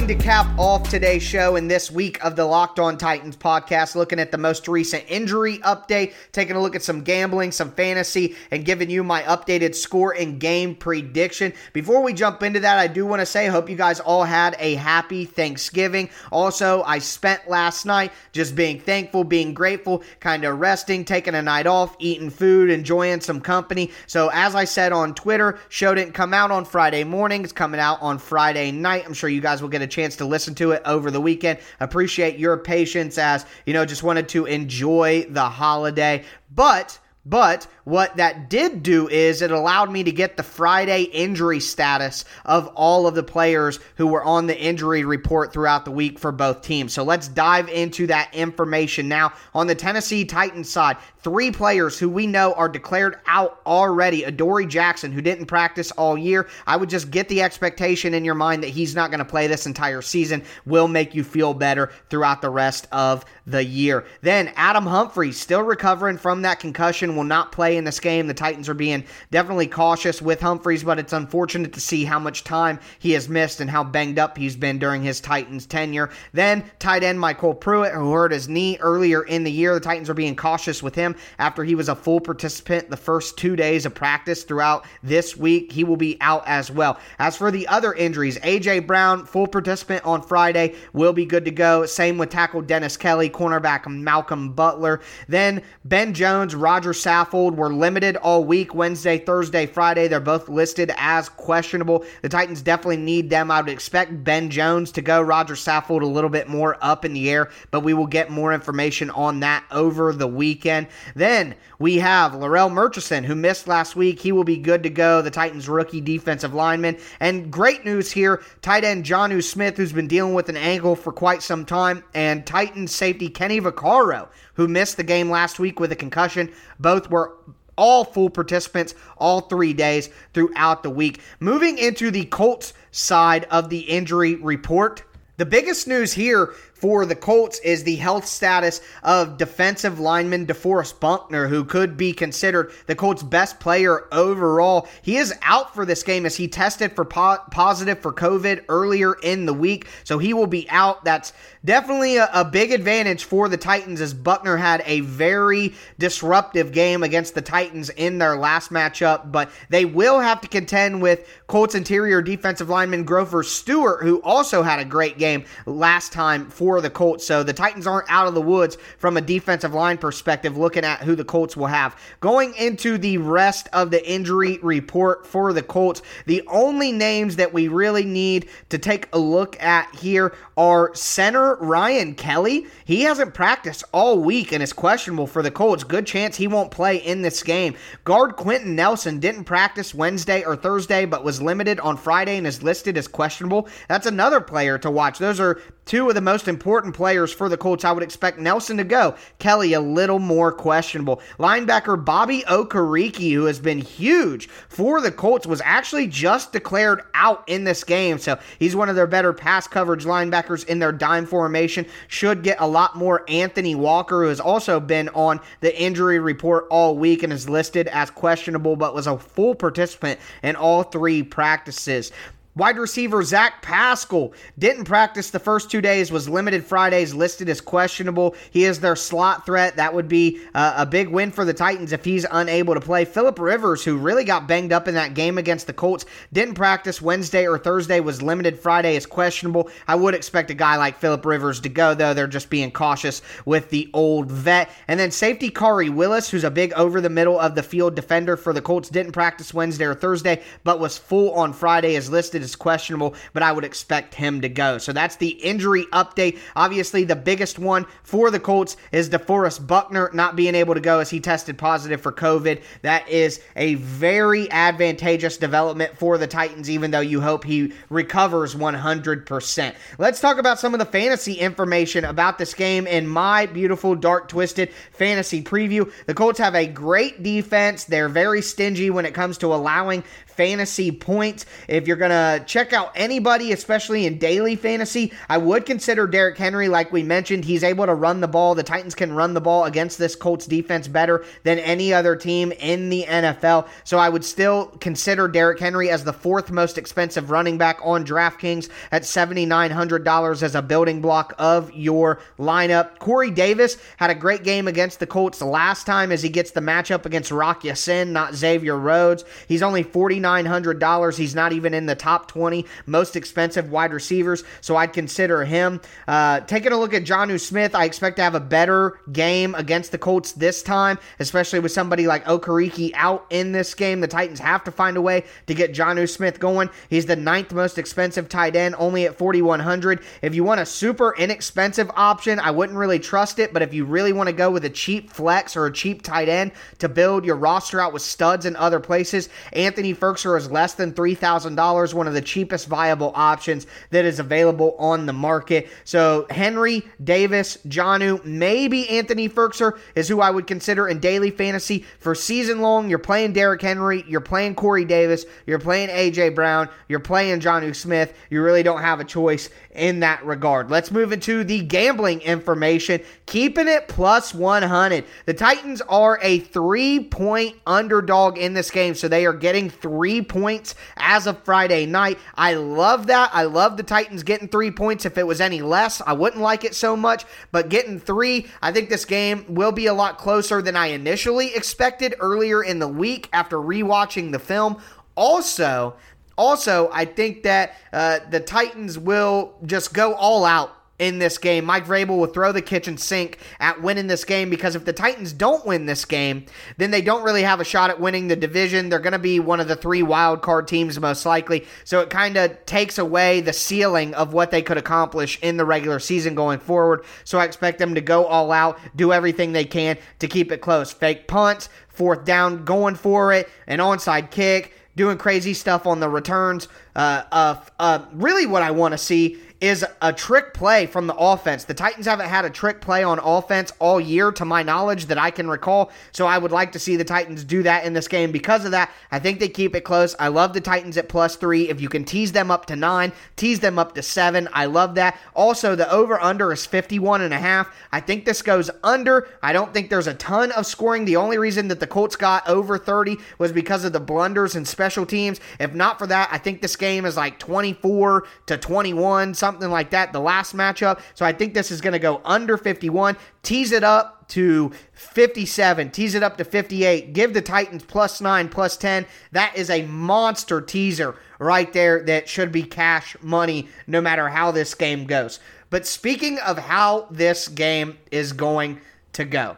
Going 0.00 0.18
to 0.18 0.24
cap 0.24 0.46
off 0.58 0.88
today's 0.88 1.22
show 1.22 1.56
and 1.56 1.70
this 1.70 1.90
week 1.90 2.24
of 2.24 2.34
the 2.36 2.44
Locked 2.44 2.78
On 2.78 2.96
Titans 2.96 3.36
podcast, 3.36 3.94
looking 3.94 4.18
at 4.18 4.30
the 4.30 4.38
most 4.38 4.66
recent 4.68 5.04
injury 5.08 5.58
update, 5.58 6.14
taking 6.32 6.56
a 6.56 6.60
look 6.60 6.74
at 6.74 6.82
some 6.82 7.02
gambling, 7.02 7.52
some 7.52 7.70
fantasy, 7.72 8.34
and 8.50 8.64
giving 8.64 8.88
you 8.88 9.04
my 9.04 9.22
updated 9.22 9.74
score 9.74 10.12
and 10.12 10.40
game 10.40 10.74
prediction. 10.74 11.52
Before 11.74 12.02
we 12.02 12.14
jump 12.14 12.42
into 12.42 12.60
that, 12.60 12.78
I 12.78 12.86
do 12.86 13.04
want 13.04 13.20
to 13.20 13.26
say, 13.26 13.46
hope 13.48 13.68
you 13.68 13.76
guys 13.76 14.00
all 14.00 14.24
had 14.24 14.56
a 14.58 14.76
happy 14.76 15.26
Thanksgiving. 15.26 16.08
Also, 16.32 16.82
I 16.84 17.00
spent 17.00 17.50
last 17.50 17.84
night 17.84 18.12
just 18.32 18.54
being 18.54 18.80
thankful, 18.80 19.24
being 19.24 19.52
grateful, 19.52 20.02
kind 20.18 20.44
of 20.44 20.60
resting, 20.60 21.04
taking 21.04 21.34
a 21.34 21.42
night 21.42 21.66
off, 21.66 21.94
eating 21.98 22.30
food, 22.30 22.70
enjoying 22.70 23.20
some 23.20 23.40
company. 23.40 23.90
So, 24.06 24.30
as 24.32 24.54
I 24.54 24.64
said 24.64 24.92
on 24.92 25.14
Twitter, 25.14 25.58
show 25.68 25.94
didn't 25.94 26.14
come 26.14 26.32
out 26.32 26.50
on 26.50 26.64
Friday 26.64 27.04
morning. 27.04 27.44
It's 27.44 27.52
coming 27.52 27.80
out 27.80 28.00
on 28.00 28.18
Friday 28.18 28.72
night. 28.72 29.04
I'm 29.04 29.12
sure 29.12 29.28
you 29.28 29.40
you 29.40 29.42
guys 29.42 29.62
will 29.62 29.70
get 29.70 29.80
a 29.80 29.86
chance 29.90 30.16
to 30.16 30.24
listen 30.24 30.54
to 30.54 30.70
it 30.70 30.82
over 30.84 31.10
the 31.10 31.20
weekend. 31.20 31.58
Appreciate 31.80 32.38
your 32.38 32.56
patience 32.56 33.18
as, 33.18 33.44
you 33.66 33.72
know, 33.72 33.84
just 33.84 34.02
wanted 34.02 34.28
to 34.30 34.46
enjoy 34.46 35.26
the 35.28 35.44
holiday. 35.44 36.24
But 36.54 36.99
but 37.24 37.66
what 37.84 38.16
that 38.16 38.48
did 38.48 38.82
do 38.82 39.08
is 39.08 39.42
it 39.42 39.50
allowed 39.50 39.90
me 39.90 40.04
to 40.04 40.12
get 40.12 40.36
the 40.36 40.42
Friday 40.42 41.02
injury 41.02 41.60
status 41.60 42.24
of 42.44 42.68
all 42.68 43.06
of 43.06 43.14
the 43.14 43.22
players 43.22 43.78
who 43.96 44.06
were 44.06 44.22
on 44.22 44.46
the 44.46 44.58
injury 44.58 45.04
report 45.04 45.52
throughout 45.52 45.84
the 45.84 45.90
week 45.90 46.18
for 46.18 46.32
both 46.32 46.62
teams. 46.62 46.92
So 46.92 47.02
let's 47.02 47.28
dive 47.28 47.68
into 47.68 48.06
that 48.06 48.32
information 48.32 49.08
now. 49.08 49.32
On 49.54 49.66
the 49.66 49.74
Tennessee 49.74 50.24
Titans 50.24 50.70
side, 50.70 50.96
three 51.22 51.50
players 51.50 51.98
who 51.98 52.08
we 52.08 52.26
know 52.26 52.52
are 52.54 52.68
declared 52.68 53.18
out 53.26 53.60
already. 53.66 54.24
Adoree 54.24 54.66
Jackson, 54.66 55.12
who 55.12 55.20
didn't 55.20 55.46
practice 55.46 55.90
all 55.92 56.16
year. 56.16 56.48
I 56.66 56.76
would 56.76 56.88
just 56.88 57.10
get 57.10 57.28
the 57.28 57.42
expectation 57.42 58.14
in 58.14 58.24
your 58.24 58.34
mind 58.34 58.62
that 58.62 58.68
he's 58.68 58.94
not 58.94 59.10
going 59.10 59.18
to 59.18 59.24
play 59.24 59.46
this 59.46 59.66
entire 59.66 60.02
season, 60.02 60.44
will 60.64 60.88
make 60.88 61.14
you 61.14 61.24
feel 61.24 61.54
better 61.54 61.90
throughout 62.08 62.40
the 62.40 62.50
rest 62.50 62.86
of 62.92 63.24
the 63.46 63.64
year. 63.64 64.04
Then 64.22 64.52
Adam 64.56 64.86
Humphries, 64.86 65.38
still 65.38 65.62
recovering 65.62 66.16
from 66.16 66.42
that 66.42 66.60
concussion, 66.60 67.09
will 67.16 67.24
not 67.24 67.52
play 67.52 67.76
in 67.76 67.84
this 67.84 68.00
game. 68.00 68.26
The 68.26 68.34
Titans 68.34 68.68
are 68.68 68.74
being 68.74 69.04
definitely 69.30 69.66
cautious 69.66 70.20
with 70.20 70.40
Humphries, 70.40 70.84
but 70.84 70.98
it's 70.98 71.12
unfortunate 71.12 71.72
to 71.72 71.80
see 71.80 72.04
how 72.04 72.18
much 72.18 72.44
time 72.44 72.80
he 72.98 73.12
has 73.12 73.28
missed 73.28 73.60
and 73.60 73.70
how 73.70 73.84
banged 73.84 74.18
up 74.18 74.36
he's 74.36 74.56
been 74.56 74.78
during 74.78 75.02
his 75.02 75.20
Titans 75.20 75.66
tenure. 75.66 76.10
Then 76.32 76.64
tight 76.78 77.02
end 77.02 77.18
MyCole 77.18 77.60
Pruitt, 77.60 77.92
who 77.92 78.12
hurt 78.12 78.32
his 78.32 78.48
knee 78.48 78.78
earlier 78.80 79.22
in 79.22 79.44
the 79.44 79.52
year. 79.52 79.74
The 79.74 79.80
Titans 79.80 80.10
are 80.10 80.14
being 80.14 80.36
cautious 80.36 80.82
with 80.82 80.94
him 80.94 81.16
after 81.38 81.64
he 81.64 81.74
was 81.74 81.88
a 81.88 81.94
full 81.94 82.20
participant 82.20 82.90
the 82.90 82.96
first 82.96 83.36
two 83.36 83.56
days 83.56 83.86
of 83.86 83.94
practice 83.94 84.44
throughout 84.44 84.84
this 85.02 85.36
week. 85.36 85.72
He 85.72 85.84
will 85.84 85.96
be 85.96 86.16
out 86.20 86.42
as 86.46 86.70
well. 86.70 86.98
As 87.18 87.36
for 87.36 87.50
the 87.50 87.66
other 87.68 87.92
injuries, 87.92 88.38
AJ 88.38 88.86
Brown, 88.86 89.26
full 89.26 89.46
participant 89.46 90.04
on 90.04 90.22
Friday, 90.22 90.74
will 90.92 91.12
be 91.12 91.24
good 91.24 91.44
to 91.44 91.50
go. 91.50 91.86
Same 91.86 92.18
with 92.18 92.30
tackle 92.30 92.62
Dennis 92.62 92.96
Kelly, 92.96 93.30
cornerback 93.30 93.86
Malcolm 93.86 94.52
Butler. 94.52 95.00
Then 95.28 95.62
Ben 95.84 96.14
Jones, 96.14 96.54
Roger 96.54 96.92
Saffold 97.00 97.56
were 97.56 97.72
limited 97.72 98.16
all 98.16 98.44
week 98.44 98.74
Wednesday, 98.74 99.18
Thursday, 99.18 99.66
Friday. 99.66 100.06
They're 100.06 100.20
both 100.20 100.48
listed 100.48 100.92
as 100.96 101.28
questionable. 101.28 102.04
The 102.22 102.28
Titans 102.28 102.62
definitely 102.62 102.98
need 102.98 103.30
them. 103.30 103.50
I 103.50 103.60
would 103.60 103.70
expect 103.70 104.22
Ben 104.22 104.50
Jones 104.50 104.92
to 104.92 105.02
go, 105.02 105.22
Roger 105.22 105.54
Saffold 105.54 106.02
a 106.02 106.06
little 106.06 106.30
bit 106.30 106.48
more 106.48 106.76
up 106.80 107.04
in 107.04 107.12
the 107.12 107.30
air, 107.30 107.50
but 107.70 107.80
we 107.80 107.94
will 107.94 108.06
get 108.06 108.30
more 108.30 108.52
information 108.52 109.10
on 109.10 109.40
that 109.40 109.64
over 109.70 110.12
the 110.12 110.26
weekend. 110.26 110.88
Then 111.14 111.54
we 111.78 111.96
have 111.96 112.32
Larrell 112.32 112.70
Murchison, 112.70 113.24
who 113.24 113.34
missed 113.34 113.66
last 113.66 113.96
week. 113.96 114.20
He 114.20 114.32
will 114.32 114.44
be 114.44 114.58
good 114.58 114.82
to 114.82 114.90
go, 114.90 115.22
the 115.22 115.30
Titans 115.30 115.68
rookie 115.68 116.00
defensive 116.00 116.54
lineman. 116.54 116.98
And 117.18 117.50
great 117.50 117.84
news 117.84 118.12
here 118.12 118.42
tight 118.62 118.84
end 118.84 119.04
Jonnu 119.04 119.42
Smith, 119.42 119.76
who's 119.76 119.92
been 119.92 120.08
dealing 120.08 120.34
with 120.34 120.48
an 120.48 120.56
ankle 120.56 120.94
for 120.94 121.12
quite 121.12 121.42
some 121.42 121.64
time, 121.64 122.04
and 122.14 122.46
Titans 122.46 122.94
safety 122.94 123.28
Kenny 123.28 123.60
Vaccaro, 123.60 124.28
who 124.60 124.68
missed 124.68 124.98
the 124.98 125.02
game 125.02 125.30
last 125.30 125.58
week 125.58 125.80
with 125.80 125.90
a 125.90 125.96
concussion. 125.96 126.52
Both 126.78 127.08
were 127.08 127.34
all 127.76 128.04
full 128.04 128.28
participants 128.28 128.94
all 129.16 129.40
three 129.40 129.72
days 129.72 130.10
throughout 130.34 130.82
the 130.82 130.90
week. 130.90 131.22
Moving 131.40 131.78
into 131.78 132.10
the 132.10 132.26
Colts 132.26 132.74
side 132.90 133.44
of 133.44 133.70
the 133.70 133.78
injury 133.78 134.34
report. 134.34 135.02
The 135.38 135.46
biggest 135.46 135.88
news 135.88 136.12
here 136.12 136.52
for 136.80 137.04
the 137.04 137.14
Colts 137.14 137.58
is 137.60 137.84
the 137.84 137.96
health 137.96 138.26
status 138.26 138.80
of 139.02 139.36
defensive 139.36 140.00
lineman 140.00 140.46
DeForest 140.46 140.98
Buckner, 140.98 141.46
who 141.46 141.64
could 141.64 141.96
be 141.96 142.12
considered 142.12 142.72
the 142.86 142.94
Colts' 142.94 143.22
best 143.22 143.60
player 143.60 144.06
overall. 144.12 144.88
He 145.02 145.16
is 145.16 145.34
out 145.42 145.74
for 145.74 145.84
this 145.84 146.02
game 146.02 146.24
as 146.24 146.36
he 146.36 146.48
tested 146.48 146.92
for 146.92 147.04
po- 147.04 147.38
positive 147.50 147.98
for 148.00 148.12
COVID 148.12 148.64
earlier 148.68 149.14
in 149.22 149.44
the 149.44 149.52
week, 149.52 149.88
so 150.04 150.18
he 150.18 150.32
will 150.32 150.46
be 150.46 150.68
out. 150.70 151.04
That's 151.04 151.32
definitely 151.64 152.16
a, 152.16 152.30
a 152.32 152.44
big 152.44 152.72
advantage 152.72 153.24
for 153.24 153.48
the 153.48 153.58
Titans 153.58 154.00
as 154.00 154.14
Buckner 154.14 154.56
had 154.56 154.82
a 154.86 155.00
very 155.00 155.74
disruptive 155.98 156.72
game 156.72 157.02
against 157.02 157.34
the 157.34 157.42
Titans 157.42 157.90
in 157.90 158.18
their 158.18 158.36
last 158.36 158.70
matchup, 158.70 159.30
but 159.30 159.50
they 159.68 159.84
will 159.84 160.20
have 160.20 160.40
to 160.40 160.48
contend 160.48 161.02
with 161.02 161.28
Colts 161.46 161.74
interior 161.74 162.22
defensive 162.22 162.70
lineman 162.70 163.04
Grover 163.04 163.42
Stewart, 163.42 164.02
who 164.02 164.22
also 164.22 164.62
had 164.62 164.78
a 164.78 164.84
great 164.84 165.18
game 165.18 165.44
last 165.66 166.12
time 166.12 166.48
for 166.48 166.69
for 166.70 166.80
the 166.80 166.88
Colts. 166.88 167.26
So 167.26 167.42
the 167.42 167.52
Titans 167.52 167.84
aren't 167.84 168.08
out 168.08 168.28
of 168.28 168.34
the 168.34 168.40
woods 168.40 168.78
from 168.96 169.16
a 169.16 169.20
defensive 169.20 169.74
line 169.74 169.98
perspective, 169.98 170.56
looking 170.56 170.84
at 170.84 171.00
who 171.00 171.16
the 171.16 171.24
Colts 171.24 171.56
will 171.56 171.66
have. 171.66 172.00
Going 172.20 172.54
into 172.54 172.96
the 172.96 173.18
rest 173.18 173.66
of 173.72 173.90
the 173.90 174.08
injury 174.08 174.60
report 174.62 175.26
for 175.26 175.52
the 175.52 175.64
Colts, 175.64 176.00
the 176.26 176.44
only 176.46 176.92
names 176.92 177.34
that 177.34 177.52
we 177.52 177.66
really 177.66 178.04
need 178.04 178.48
to 178.68 178.78
take 178.78 179.08
a 179.12 179.18
look 179.18 179.60
at 179.60 179.92
here 179.96 180.32
are 180.56 180.94
center 180.94 181.56
Ryan 181.56 182.14
Kelly. 182.14 182.68
He 182.84 183.02
hasn't 183.02 183.34
practiced 183.34 183.82
all 183.90 184.20
week 184.20 184.52
and 184.52 184.62
is 184.62 184.72
questionable 184.72 185.26
for 185.26 185.42
the 185.42 185.50
Colts. 185.50 185.82
Good 185.82 186.06
chance 186.06 186.36
he 186.36 186.46
won't 186.46 186.70
play 186.70 186.98
in 186.98 187.22
this 187.22 187.42
game. 187.42 187.74
Guard 188.04 188.36
Quenton 188.36 188.76
Nelson 188.76 189.18
didn't 189.18 189.42
practice 189.42 189.92
Wednesday 189.92 190.44
or 190.44 190.54
Thursday, 190.54 191.04
but 191.04 191.24
was 191.24 191.42
limited 191.42 191.80
on 191.80 191.96
Friday 191.96 192.36
and 192.36 192.46
is 192.46 192.62
listed 192.62 192.96
as 192.96 193.08
questionable. 193.08 193.68
That's 193.88 194.06
another 194.06 194.40
player 194.40 194.78
to 194.78 194.90
watch. 194.90 195.18
Those 195.18 195.40
are 195.40 195.60
two 195.90 196.08
of 196.08 196.14
the 196.14 196.20
most 196.20 196.46
important 196.46 196.94
players 196.94 197.32
for 197.32 197.48
the 197.48 197.56
Colts. 197.56 197.84
I 197.84 197.90
would 197.90 198.04
expect 198.04 198.38
Nelson 198.38 198.76
to 198.76 198.84
go. 198.84 199.16
Kelly 199.40 199.72
a 199.72 199.80
little 199.80 200.20
more 200.20 200.52
questionable. 200.52 201.20
Linebacker 201.36 202.04
Bobby 202.04 202.44
Okereke, 202.48 203.32
who 203.34 203.46
has 203.46 203.58
been 203.58 203.80
huge 203.80 204.48
for 204.68 205.00
the 205.00 205.10
Colts, 205.10 205.48
was 205.48 205.60
actually 205.64 206.06
just 206.06 206.52
declared 206.52 207.02
out 207.14 207.42
in 207.48 207.64
this 207.64 207.82
game. 207.82 208.20
So 208.20 208.38
he's 208.60 208.76
one 208.76 208.88
of 208.88 208.94
their 208.94 209.08
better 209.08 209.32
pass 209.32 209.66
coverage 209.66 210.04
linebackers 210.04 210.64
in 210.66 210.78
their 210.78 210.92
dime 210.92 211.26
formation. 211.26 211.84
Should 212.06 212.44
get 212.44 212.60
a 212.60 212.68
lot 212.68 212.94
more. 212.94 213.24
Anthony 213.26 213.74
Walker, 213.74 214.22
who 214.22 214.28
has 214.28 214.38
also 214.38 214.78
been 214.78 215.08
on 215.08 215.40
the 215.58 215.76
injury 215.76 216.20
report 216.20 216.66
all 216.70 216.96
week 216.96 217.24
and 217.24 217.32
is 217.32 217.48
listed 217.48 217.88
as 217.88 218.10
questionable, 218.10 218.76
but 218.76 218.94
was 218.94 219.08
a 219.08 219.18
full 219.18 219.56
participant 219.56 220.20
in 220.44 220.54
all 220.54 220.84
three 220.84 221.24
practices. 221.24 222.12
Wide 222.60 222.76
receiver 222.76 223.22
Zach 223.22 223.62
Pascal 223.62 224.34
didn't 224.58 224.84
practice 224.84 225.30
the 225.30 225.38
first 225.38 225.70
two 225.70 225.80
days, 225.80 226.12
was 226.12 226.28
limited 226.28 226.62
Fridays, 226.62 227.14
listed 227.14 227.48
as 227.48 227.58
questionable. 227.58 228.36
He 228.50 228.64
is 228.64 228.80
their 228.80 228.96
slot 228.96 229.46
threat. 229.46 229.76
That 229.76 229.94
would 229.94 230.08
be 230.08 230.42
uh, 230.54 230.74
a 230.76 230.84
big 230.84 231.08
win 231.08 231.32
for 231.32 231.46
the 231.46 231.54
Titans 231.54 231.92
if 231.92 232.04
he's 232.04 232.26
unable 232.30 232.74
to 232.74 232.80
play. 232.82 233.06
Philip 233.06 233.38
Rivers, 233.38 233.82
who 233.82 233.96
really 233.96 234.24
got 234.24 234.46
banged 234.46 234.74
up 234.74 234.88
in 234.88 234.94
that 234.94 235.14
game 235.14 235.38
against 235.38 235.68
the 235.68 235.72
Colts, 235.72 236.04
didn't 236.34 236.52
practice 236.52 237.00
Wednesday 237.00 237.46
or 237.46 237.56
Thursday, 237.56 237.98
was 237.98 238.20
limited 238.20 238.58
Friday, 238.58 238.94
is 238.94 239.06
questionable. 239.06 239.70
I 239.88 239.94
would 239.94 240.14
expect 240.14 240.50
a 240.50 240.54
guy 240.54 240.76
like 240.76 240.98
Philip 240.98 241.24
Rivers 241.24 241.60
to 241.60 241.70
go, 241.70 241.94
though. 241.94 242.12
They're 242.12 242.26
just 242.26 242.50
being 242.50 242.70
cautious 242.70 243.22
with 243.46 243.70
the 243.70 243.88
old 243.94 244.30
vet. 244.30 244.68
And 244.86 245.00
then 245.00 245.12
safety 245.12 245.48
Khari 245.48 245.88
Willis, 245.88 246.28
who's 246.28 246.44
a 246.44 246.50
big 246.50 246.74
over 246.74 247.00
the 247.00 247.08
middle 247.08 247.40
of 247.40 247.54
the 247.54 247.62
field 247.62 247.94
defender 247.94 248.36
for 248.36 248.52
the 248.52 248.60
Colts, 248.60 248.90
didn't 248.90 249.12
practice 249.12 249.54
Wednesday 249.54 249.86
or 249.86 249.94
Thursday, 249.94 250.42
but 250.62 250.78
was 250.78 250.98
full 250.98 251.32
on 251.32 251.54
Friday, 251.54 251.94
is 251.94 252.10
listed 252.10 252.42
as 252.42 252.49
is 252.50 252.56
questionable, 252.56 253.14
but 253.32 253.42
I 253.42 253.52
would 253.52 253.64
expect 253.64 254.14
him 254.14 254.40
to 254.42 254.48
go. 254.48 254.78
So 254.78 254.92
that's 254.92 255.16
the 255.16 255.28
injury 255.28 255.86
update. 255.86 256.38
Obviously, 256.54 257.04
the 257.04 257.16
biggest 257.16 257.58
one 257.58 257.86
for 258.02 258.30
the 258.30 258.40
Colts 258.40 258.76
is 258.92 259.08
DeForest 259.08 259.66
Buckner 259.66 260.10
not 260.12 260.36
being 260.36 260.54
able 260.54 260.74
to 260.74 260.80
go 260.80 260.98
as 260.98 261.10
he 261.10 261.20
tested 261.20 261.56
positive 261.56 262.00
for 262.00 262.12
COVID. 262.12 262.62
That 262.82 263.08
is 263.08 263.40
a 263.56 263.74
very 263.74 264.50
advantageous 264.50 265.36
development 265.36 265.96
for 265.96 266.18
the 266.18 266.26
Titans, 266.26 266.68
even 266.68 266.90
though 266.90 267.00
you 267.00 267.20
hope 267.20 267.44
he 267.44 267.72
recovers 267.88 268.54
100%. 268.54 269.74
Let's 269.98 270.20
talk 270.20 270.38
about 270.38 270.58
some 270.58 270.74
of 270.74 270.80
the 270.80 270.86
fantasy 270.86 271.34
information 271.34 272.04
about 272.04 272.38
this 272.38 272.54
game 272.54 272.86
in 272.86 273.06
my 273.06 273.46
beautiful, 273.46 273.94
dark, 273.94 274.28
twisted 274.28 274.70
fantasy 274.92 275.42
preview. 275.42 275.90
The 276.06 276.14
Colts 276.14 276.38
have 276.38 276.54
a 276.54 276.66
great 276.66 277.22
defense. 277.22 277.84
They're 277.84 278.08
very 278.08 278.42
stingy 278.42 278.90
when 278.90 279.06
it 279.06 279.14
comes 279.14 279.38
to 279.38 279.54
allowing 279.54 280.04
fantasy 280.36 280.90
points. 280.90 281.46
If 281.68 281.86
you're 281.86 281.96
going 281.96 282.10
to 282.10 282.44
check 282.46 282.72
out 282.72 282.92
anybody, 282.94 283.52
especially 283.52 284.06
in 284.06 284.18
daily 284.18 284.56
fantasy, 284.56 285.12
I 285.28 285.38
would 285.38 285.66
consider 285.66 286.06
Derrick 286.06 286.38
Henry. 286.38 286.68
Like 286.68 286.92
we 286.92 287.02
mentioned, 287.02 287.44
he's 287.44 287.64
able 287.64 287.86
to 287.86 287.94
run 287.94 288.20
the 288.20 288.28
ball. 288.28 288.54
The 288.54 288.62
Titans 288.62 288.94
can 288.94 289.12
run 289.12 289.34
the 289.34 289.40
ball 289.40 289.64
against 289.64 289.98
this 289.98 290.14
Colts 290.14 290.46
defense 290.46 290.88
better 290.88 291.24
than 291.42 291.58
any 291.58 291.92
other 291.92 292.16
team 292.16 292.52
in 292.52 292.88
the 292.88 293.04
NFL. 293.04 293.68
So 293.84 293.98
I 293.98 294.08
would 294.08 294.24
still 294.24 294.66
consider 294.80 295.28
Derrick 295.28 295.58
Henry 295.58 295.90
as 295.90 296.04
the 296.04 296.12
fourth 296.12 296.50
most 296.50 296.78
expensive 296.78 297.30
running 297.30 297.58
back 297.58 297.78
on 297.82 298.04
DraftKings 298.04 298.68
at 298.92 299.02
$7,900 299.02 300.42
as 300.42 300.54
a 300.54 300.62
building 300.62 301.00
block 301.00 301.34
of 301.38 301.74
your 301.74 302.20
lineup. 302.38 302.98
Corey 302.98 303.30
Davis 303.30 303.76
had 303.96 304.10
a 304.10 304.14
great 304.14 304.44
game 304.44 304.68
against 304.68 305.00
the 305.00 305.06
Colts 305.06 305.42
last 305.42 305.86
time 305.86 306.12
as 306.12 306.22
he 306.22 306.28
gets 306.28 306.50
the 306.50 306.60
matchup 306.60 307.06
against 307.06 307.30
Rock 307.30 307.64
Ya-Sin, 307.64 308.12
not 308.12 308.34
Xavier 308.34 308.76
Rhodes. 308.76 309.24
He's 309.48 309.62
only 309.62 309.82
49 309.82 310.19
$9,900. 310.20 311.16
He's 311.16 311.34
not 311.34 311.52
even 311.52 311.74
in 311.74 311.86
the 311.86 311.94
top 311.94 312.28
20 312.28 312.66
most 312.86 313.16
expensive 313.16 313.70
wide 313.70 313.92
receivers, 313.92 314.44
so 314.60 314.76
I'd 314.76 314.92
consider 314.92 315.44
him. 315.44 315.80
Uh, 316.06 316.40
taking 316.40 316.72
a 316.72 316.76
look 316.76 316.94
at 316.94 317.04
Jonnu 317.04 317.40
Smith, 317.40 317.74
I 317.74 317.84
expect 317.84 318.16
to 318.16 318.22
have 318.22 318.34
a 318.34 318.40
better 318.40 319.00
game 319.12 319.54
against 319.54 319.92
the 319.92 319.98
Colts 319.98 320.32
this 320.32 320.62
time, 320.62 320.98
especially 321.18 321.60
with 321.60 321.72
somebody 321.72 322.06
like 322.06 322.24
Okereke 322.24 322.92
out 322.94 323.26
in 323.30 323.52
this 323.52 323.74
game. 323.74 324.00
The 324.00 324.08
Titans 324.08 324.40
have 324.40 324.64
to 324.64 324.70
find 324.70 324.96
a 324.96 325.02
way 325.02 325.24
to 325.46 325.54
get 325.54 325.72
Jonnu 325.72 326.08
Smith 326.08 326.38
going. 326.38 326.70
He's 326.88 327.06
the 327.06 327.16
ninth 327.16 327.52
most 327.52 327.78
expensive 327.78 328.28
tight 328.28 328.56
end, 328.56 328.74
only 328.78 329.06
at 329.06 329.16
4,100. 329.16 330.00
If 330.22 330.34
you 330.34 330.44
want 330.44 330.60
a 330.60 330.66
super 330.66 331.14
inexpensive 331.16 331.90
option, 331.94 332.38
I 332.38 332.50
wouldn't 332.50 332.78
really 332.78 332.98
trust 332.98 333.38
it, 333.38 333.52
but 333.52 333.62
if 333.62 333.72
you 333.74 333.84
really 333.84 334.12
want 334.12 334.28
to 334.28 334.32
go 334.32 334.50
with 334.50 334.64
a 334.64 334.70
cheap 334.70 335.10
flex 335.10 335.56
or 335.56 335.66
a 335.66 335.72
cheap 335.72 336.02
tight 336.02 336.28
end 336.28 336.52
to 336.78 336.88
build 336.88 337.24
your 337.24 337.36
roster 337.36 337.80
out 337.80 337.92
with 337.92 338.02
studs 338.02 338.46
in 338.46 338.56
other 338.56 338.80
places, 338.80 339.28
Anthony 339.52 339.92
Ferguson 339.92 340.09
Firkser 340.10 340.36
is 340.36 340.50
less 340.50 340.74
than 340.74 340.92
$3,000, 340.92 341.94
one 341.94 342.08
of 342.08 342.14
the 342.14 342.20
cheapest 342.20 342.66
viable 342.66 343.12
options 343.14 343.66
that 343.90 344.04
is 344.04 344.18
available 344.18 344.74
on 344.78 345.06
the 345.06 345.12
market. 345.12 345.68
So 345.84 346.26
Henry, 346.30 346.82
Davis, 347.02 347.58
Jonnu, 347.68 348.24
maybe 348.24 348.88
Anthony 348.88 349.28
Firkser 349.28 349.78
is 349.94 350.08
who 350.08 350.20
I 350.20 350.30
would 350.30 350.48
consider 350.48 350.88
in 350.88 350.98
daily 350.98 351.30
fantasy. 351.30 351.84
For 352.00 352.16
season 352.16 352.60
long, 352.60 352.90
you're 352.90 352.98
playing 352.98 353.34
Derrick 353.34 353.62
Henry, 353.62 354.04
you're 354.08 354.20
playing 354.20 354.56
Corey 354.56 354.84
Davis, 354.84 355.26
you're 355.46 355.60
playing 355.60 355.90
AJ 355.90 356.34
Brown, 356.34 356.68
you're 356.88 356.98
playing 356.98 357.40
Jonnu 357.40 357.74
Smith. 357.74 358.12
You 358.30 358.42
really 358.42 358.64
don't 358.64 358.80
have 358.80 358.98
a 358.98 359.04
choice 359.04 359.48
in 359.72 360.00
that 360.00 360.24
regard. 360.24 360.70
Let's 360.70 360.90
move 360.90 361.12
into 361.12 361.44
the 361.44 361.60
gambling 361.60 362.20
information. 362.22 363.00
Keeping 363.26 363.68
it 363.68 363.86
plus 363.88 364.34
100. 364.34 365.04
The 365.26 365.34
Titans 365.34 365.80
are 365.82 366.18
a 366.22 366.40
three 366.40 367.04
point 367.04 367.56
underdog 367.66 368.36
in 368.36 368.54
this 368.54 368.70
game, 368.70 368.94
so 368.94 369.06
they 369.06 369.26
are 369.26 369.32
getting 369.32 369.70
three 369.70 370.22
points 370.22 370.74
as 370.96 371.26
of 371.26 371.42
Friday 371.44 371.86
night. 371.86 372.18
I 372.34 372.54
love 372.54 373.06
that. 373.06 373.30
I 373.32 373.44
love 373.44 373.76
the 373.76 373.82
Titans 373.82 374.22
getting 374.22 374.48
three 374.48 374.70
points. 374.70 375.04
If 375.04 375.18
it 375.18 375.26
was 375.26 375.40
any 375.40 375.62
less, 375.62 376.00
I 376.00 376.12
wouldn't 376.14 376.42
like 376.42 376.64
it 376.64 376.74
so 376.74 376.96
much, 376.96 377.24
but 377.52 377.68
getting 377.68 378.00
three, 378.00 378.48
I 378.60 378.72
think 378.72 378.88
this 378.88 379.04
game 379.04 379.44
will 379.48 379.72
be 379.72 379.86
a 379.86 379.94
lot 379.94 380.18
closer 380.18 380.60
than 380.60 380.76
I 380.76 380.86
initially 380.86 381.54
expected 381.54 382.14
earlier 382.18 382.62
in 382.62 382.80
the 382.80 382.88
week 382.88 383.28
after 383.32 383.58
rewatching 383.58 384.32
the 384.32 384.38
film. 384.38 384.82
Also, 385.14 385.96
also, 386.40 386.88
I 386.90 387.04
think 387.04 387.42
that 387.42 387.74
uh, 387.92 388.20
the 388.30 388.40
Titans 388.40 388.98
will 388.98 389.52
just 389.66 389.92
go 389.92 390.14
all 390.14 390.46
out 390.46 390.74
in 390.98 391.18
this 391.18 391.36
game. 391.36 391.66
Mike 391.66 391.84
Vrabel 391.86 392.18
will 392.18 392.26
throw 392.26 392.50
the 392.50 392.62
kitchen 392.62 392.96
sink 392.96 393.38
at 393.58 393.82
winning 393.82 394.06
this 394.06 394.24
game 394.24 394.48
because 394.48 394.74
if 394.74 394.86
the 394.86 394.92
Titans 394.94 395.34
don't 395.34 395.66
win 395.66 395.84
this 395.84 396.06
game, 396.06 396.46
then 396.78 396.90
they 396.90 397.02
don't 397.02 397.24
really 397.24 397.42
have 397.42 397.60
a 397.60 397.64
shot 397.64 397.90
at 397.90 398.00
winning 398.00 398.28
the 398.28 398.36
division. 398.36 398.88
They're 398.88 398.98
going 399.00 399.12
to 399.12 399.18
be 399.18 399.38
one 399.38 399.60
of 399.60 399.68
the 399.68 399.76
three 399.76 400.02
wild 400.02 400.40
card 400.40 400.66
teams 400.66 400.98
most 400.98 401.26
likely. 401.26 401.66
So 401.84 402.00
it 402.00 402.08
kind 402.08 402.38
of 402.38 402.64
takes 402.64 402.96
away 402.96 403.42
the 403.42 403.52
ceiling 403.52 404.14
of 404.14 404.32
what 404.32 404.50
they 404.50 404.62
could 404.62 404.78
accomplish 404.78 405.38
in 405.42 405.58
the 405.58 405.66
regular 405.66 405.98
season 405.98 406.34
going 406.34 406.58
forward. 406.58 407.04
So 407.24 407.38
I 407.38 407.44
expect 407.44 407.78
them 407.78 407.94
to 407.96 408.00
go 408.00 408.24
all 408.24 408.50
out, 408.50 408.78
do 408.96 409.12
everything 409.12 409.52
they 409.52 409.66
can 409.66 409.98
to 410.20 410.26
keep 410.26 410.50
it 410.52 410.62
close. 410.62 410.90
Fake 410.90 411.28
punts, 411.28 411.68
fourth 411.88 412.24
down, 412.24 412.64
going 412.64 412.94
for 412.94 413.32
it, 413.32 413.48
an 413.66 413.78
onside 413.78 414.30
kick 414.30 414.74
doing 414.96 415.18
crazy 415.18 415.54
stuff 415.54 415.86
on 415.86 416.00
the 416.00 416.08
returns. 416.08 416.68
Uh, 416.94 417.22
uh, 417.30 417.60
uh, 417.78 418.04
really, 418.12 418.46
what 418.46 418.62
I 418.62 418.70
want 418.70 418.92
to 418.92 418.98
see 418.98 419.38
is 419.60 419.84
a 420.00 420.12
trick 420.12 420.54
play 420.54 420.86
from 420.86 421.06
the 421.06 421.14
offense. 421.14 421.64
The 421.64 421.74
Titans 421.74 422.06
haven't 422.06 422.28
had 422.28 422.44
a 422.44 422.50
trick 422.50 422.80
play 422.80 423.02
on 423.02 423.18
offense 423.18 423.72
all 423.78 424.00
year, 424.00 424.32
to 424.32 424.44
my 424.44 424.62
knowledge, 424.62 425.06
that 425.06 425.18
I 425.18 425.30
can 425.30 425.48
recall. 425.48 425.90
So 426.12 426.26
I 426.26 426.38
would 426.38 426.52
like 426.52 426.72
to 426.72 426.78
see 426.78 426.96
the 426.96 427.04
Titans 427.04 427.44
do 427.44 427.62
that 427.64 427.84
in 427.84 427.92
this 427.92 428.08
game. 428.08 428.32
Because 428.32 428.64
of 428.64 428.70
that, 428.70 428.90
I 429.10 429.18
think 429.18 429.38
they 429.38 429.48
keep 429.48 429.76
it 429.76 429.82
close. 429.82 430.16
I 430.18 430.28
love 430.28 430.54
the 430.54 430.60
Titans 430.60 430.96
at 430.96 431.08
plus 431.08 431.36
three. 431.36 431.68
If 431.68 431.80
you 431.80 431.88
can 431.88 432.04
tease 432.04 432.32
them 432.32 432.50
up 432.50 432.66
to 432.66 432.76
nine, 432.76 433.12
tease 433.36 433.60
them 433.60 433.78
up 433.78 433.94
to 433.94 434.02
seven, 434.02 434.48
I 434.52 434.64
love 434.64 434.94
that. 434.94 435.18
Also, 435.34 435.74
the 435.74 435.90
over 435.90 436.18
under 436.20 436.52
is 436.52 436.64
51 436.64 437.20
and 437.20 437.34
a 437.34 437.38
half. 437.38 437.74
I 437.92 438.00
think 438.00 438.24
this 438.24 438.42
goes 438.42 438.70
under. 438.82 439.28
I 439.42 439.52
don't 439.52 439.74
think 439.74 439.90
there's 439.90 440.06
a 440.06 440.14
ton 440.14 440.52
of 440.52 440.66
scoring. 440.66 441.04
The 441.04 441.16
only 441.16 441.38
reason 441.38 441.68
that 441.68 441.80
the 441.80 441.86
Colts 441.86 442.16
got 442.16 442.48
over 442.48 442.78
30 442.78 443.18
was 443.38 443.52
because 443.52 443.84
of 443.84 443.92
the 443.92 444.00
blunders 444.00 444.56
and 444.56 444.66
special 444.66 445.04
teams. 445.04 445.40
If 445.58 445.74
not 445.74 445.98
for 445.98 446.06
that, 446.06 446.30
I 446.32 446.38
think 446.38 446.62
this 446.62 446.76
game 446.76 447.04
is 447.04 447.16
like 447.16 447.38
24 447.38 448.24
to 448.46 448.56
21, 448.56 449.34
something 449.34 449.49
something 449.50 449.70
like 449.70 449.90
that 449.90 450.12
the 450.12 450.20
last 450.20 450.54
matchup. 450.54 451.00
So 451.14 451.26
I 451.26 451.32
think 451.32 451.54
this 451.54 451.72
is 451.72 451.80
going 451.80 451.92
to 451.92 451.98
go 451.98 452.20
under 452.24 452.56
51. 452.56 453.16
Tease 453.42 453.72
it 453.72 453.82
up 453.82 454.28
to 454.28 454.70
57, 454.92 455.90
tease 455.90 456.14
it 456.14 456.22
up 456.22 456.36
to 456.36 456.44
58, 456.44 457.12
give 457.12 457.34
the 457.34 457.42
Titans 457.42 457.82
plus 457.82 458.20
9, 458.20 458.48
plus 458.48 458.76
10. 458.76 459.06
That 459.32 459.56
is 459.56 459.70
a 459.70 459.82
monster 459.86 460.60
teaser 460.60 461.16
right 461.40 461.72
there 461.72 462.04
that 462.04 462.28
should 462.28 462.52
be 462.52 462.62
cash 462.62 463.16
money 463.20 463.68
no 463.88 464.00
matter 464.00 464.28
how 464.28 464.52
this 464.52 464.74
game 464.74 465.04
goes. 465.04 465.40
But 465.68 465.84
speaking 465.84 466.38
of 466.38 466.58
how 466.58 467.08
this 467.10 467.48
game 467.48 467.98
is 468.12 468.32
going 468.32 468.80
to 469.14 469.24
go, 469.24 469.56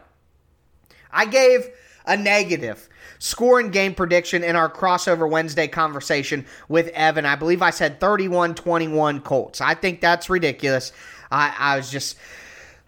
I 1.11 1.25
gave 1.25 1.69
a 2.07 2.17
negative 2.17 2.89
score 3.23 3.61
and 3.61 3.71
game 3.71 3.95
prediction 3.95 4.43
in 4.43 4.53
our 4.57 4.69
crossover 4.69 5.29
Wednesday 5.29 5.65
conversation 5.65 6.45
with 6.67 6.89
Evan. 6.89 7.25
I 7.25 7.37
believe 7.37 7.61
I 7.61 7.69
said 7.69 8.01
31 8.01 8.53
21 8.53 9.21
Colts. 9.21 9.61
I 9.61 9.75
think 9.75 10.01
that's 10.01 10.29
ridiculous. 10.29 10.91
I, 11.31 11.55
I 11.57 11.77
was 11.77 11.89
just 11.89 12.17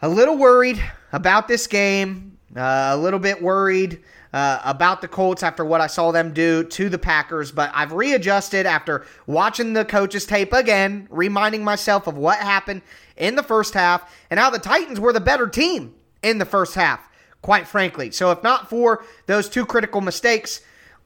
a 0.02 0.10
little 0.10 0.38
worried 0.38 0.84
about 1.13 1.48
this 1.48 1.67
game, 1.67 2.38
uh, 2.54 2.89
a 2.91 2.98
little 2.98 3.19
bit 3.19 3.41
worried. 3.41 4.04
Uh, 4.34 4.60
about 4.65 5.00
the 5.00 5.08
Colts 5.08 5.43
after 5.43 5.63
what 5.63 5.80
I 5.80 5.88
saw 5.88 6.12
them 6.12 6.34
do 6.34 6.65
to 6.65 6.89
the 6.89 6.98
Packers, 6.98 7.54
but 7.54 7.71
I've 7.74 7.93
readjusted 7.93 8.65
after 8.65 9.06
watching 9.28 9.71
the 9.71 9.86
coaches 9.86 10.26
tape 10.26 10.52
again, 10.52 11.08
reminding 11.10 11.63
myself 11.63 12.06
of 12.06 12.17
what 12.17 12.39
happened 12.39 12.82
in 13.15 13.36
the 13.36 13.43
first 13.43 13.74
half 13.74 14.13
and 14.30 14.38
how 14.38 14.50
the 14.50 14.60
Titans 14.60 15.00
were 15.00 15.13
the 15.13 15.21
better 15.21 15.48
team 15.48 15.95
in 16.21 16.38
the 16.38 16.43
first 16.43 16.76
half 16.76 17.08
quite 17.45 17.67
frankly. 17.67 18.10
So 18.10 18.31
if 18.31 18.41
not 18.41 18.71
for 18.71 19.05
those 19.27 19.47
two 19.47 19.67
critical 19.67 20.01
mistakes 20.01 20.62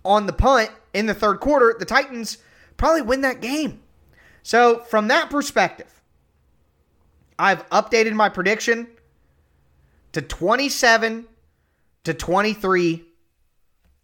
on 0.05 0.25
the 0.25 0.31
punt 0.31 0.71
in 0.93 1.05
the 1.05 1.13
third 1.13 1.41
quarter, 1.41 1.75
the 1.77 1.83
Titans 1.83 2.37
probably 2.77 3.01
win 3.01 3.19
that 3.21 3.41
game. 3.41 3.81
So 4.41 4.79
from 4.79 5.09
that 5.09 5.29
perspective, 5.29 6.01
I've 7.37 7.69
updated 7.71 8.13
my 8.13 8.29
prediction 8.29 8.87
to 10.13 10.21
27 10.21 11.27
to 12.05 12.13
23 12.13 13.03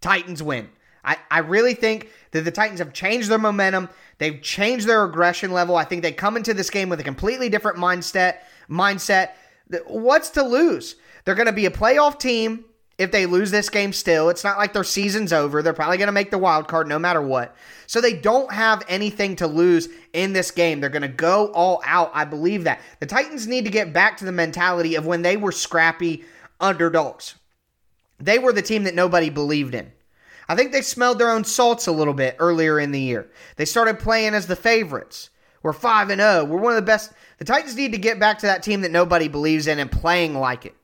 Titans 0.01 0.43
win. 0.43 0.67
I, 1.05 1.15
I 1.31 1.39
really 1.39 1.73
think 1.73 2.09
that 2.31 2.43
the 2.43 2.51
Titans 2.51 2.79
have 2.79 2.91
changed 2.91 3.29
their 3.29 3.37
momentum. 3.37 3.87
They've 4.17 4.41
changed 4.41 4.87
their 4.87 5.05
aggression 5.05 5.53
level. 5.53 5.77
I 5.77 5.85
think 5.85 6.01
they 6.01 6.11
come 6.11 6.35
into 6.35 6.53
this 6.53 6.69
game 6.69 6.89
with 6.89 6.99
a 6.99 7.03
completely 7.03 7.47
different 7.47 7.77
mindset. 7.77 8.39
Mindset. 8.69 9.29
What's 9.87 10.31
to 10.31 10.43
lose? 10.43 10.97
They're 11.25 11.35
going 11.35 11.47
to 11.47 11.53
be 11.53 11.65
a 11.65 11.71
playoff 11.71 12.19
team 12.19 12.65
if 12.97 13.11
they 13.11 13.25
lose 13.25 13.51
this 13.51 13.69
game 13.69 13.91
still. 13.91 14.29
It's 14.29 14.43
not 14.43 14.57
like 14.57 14.73
their 14.73 14.83
season's 14.83 15.33
over. 15.33 15.61
They're 15.61 15.73
probably 15.73 15.97
going 15.97 16.07
to 16.07 16.13
make 16.13 16.31
the 16.31 16.37
wild 16.37 16.67
card 16.67 16.87
no 16.87 16.97
matter 16.97 17.21
what. 17.21 17.55
So 17.87 17.99
they 17.99 18.13
don't 18.13 18.51
have 18.51 18.83
anything 18.87 19.35
to 19.37 19.47
lose 19.47 19.89
in 20.13 20.33
this 20.33 20.51
game. 20.51 20.79
They're 20.79 20.89
going 20.89 21.01
to 21.01 21.07
go 21.07 21.47
all 21.47 21.81
out. 21.85 22.11
I 22.13 22.25
believe 22.25 22.63
that. 22.63 22.79
The 22.99 23.05
Titans 23.05 23.47
need 23.47 23.65
to 23.65 23.71
get 23.71 23.91
back 23.91 24.17
to 24.17 24.25
the 24.25 24.31
mentality 24.31 24.95
of 24.95 25.05
when 25.05 25.23
they 25.23 25.35
were 25.35 25.51
scrappy 25.51 26.23
underdogs. 26.59 27.35
They 28.19 28.39
were 28.39 28.53
the 28.53 28.61
team 28.61 28.83
that 28.85 28.95
nobody 28.95 29.29
believed 29.29 29.75
in. 29.75 29.91
I 30.47 30.55
think 30.55 30.71
they 30.71 30.81
smelled 30.81 31.19
their 31.19 31.31
own 31.31 31.43
salts 31.43 31.87
a 31.87 31.91
little 31.91 32.13
bit 32.13 32.35
earlier 32.39 32.79
in 32.79 32.91
the 32.91 32.99
year. 32.99 33.29
They 33.55 33.65
started 33.65 33.99
playing 33.99 34.35
as 34.35 34.47
the 34.47 34.55
favorites. 34.55 35.31
We're 35.63 35.73
5 35.73 36.11
and 36.11 36.21
0. 36.21 36.45
We're 36.45 36.59
one 36.59 36.73
of 36.73 36.77
the 36.77 36.83
best. 36.83 37.11
The 37.39 37.45
Titans 37.45 37.75
need 37.75 37.91
to 37.93 37.97
get 37.97 38.19
back 38.19 38.37
to 38.39 38.45
that 38.45 38.61
team 38.61 38.81
that 38.81 38.91
nobody 38.91 39.27
believes 39.27 39.65
in 39.65 39.79
and 39.79 39.91
playing 39.91 40.35
like 40.35 40.67
it. 40.67 40.75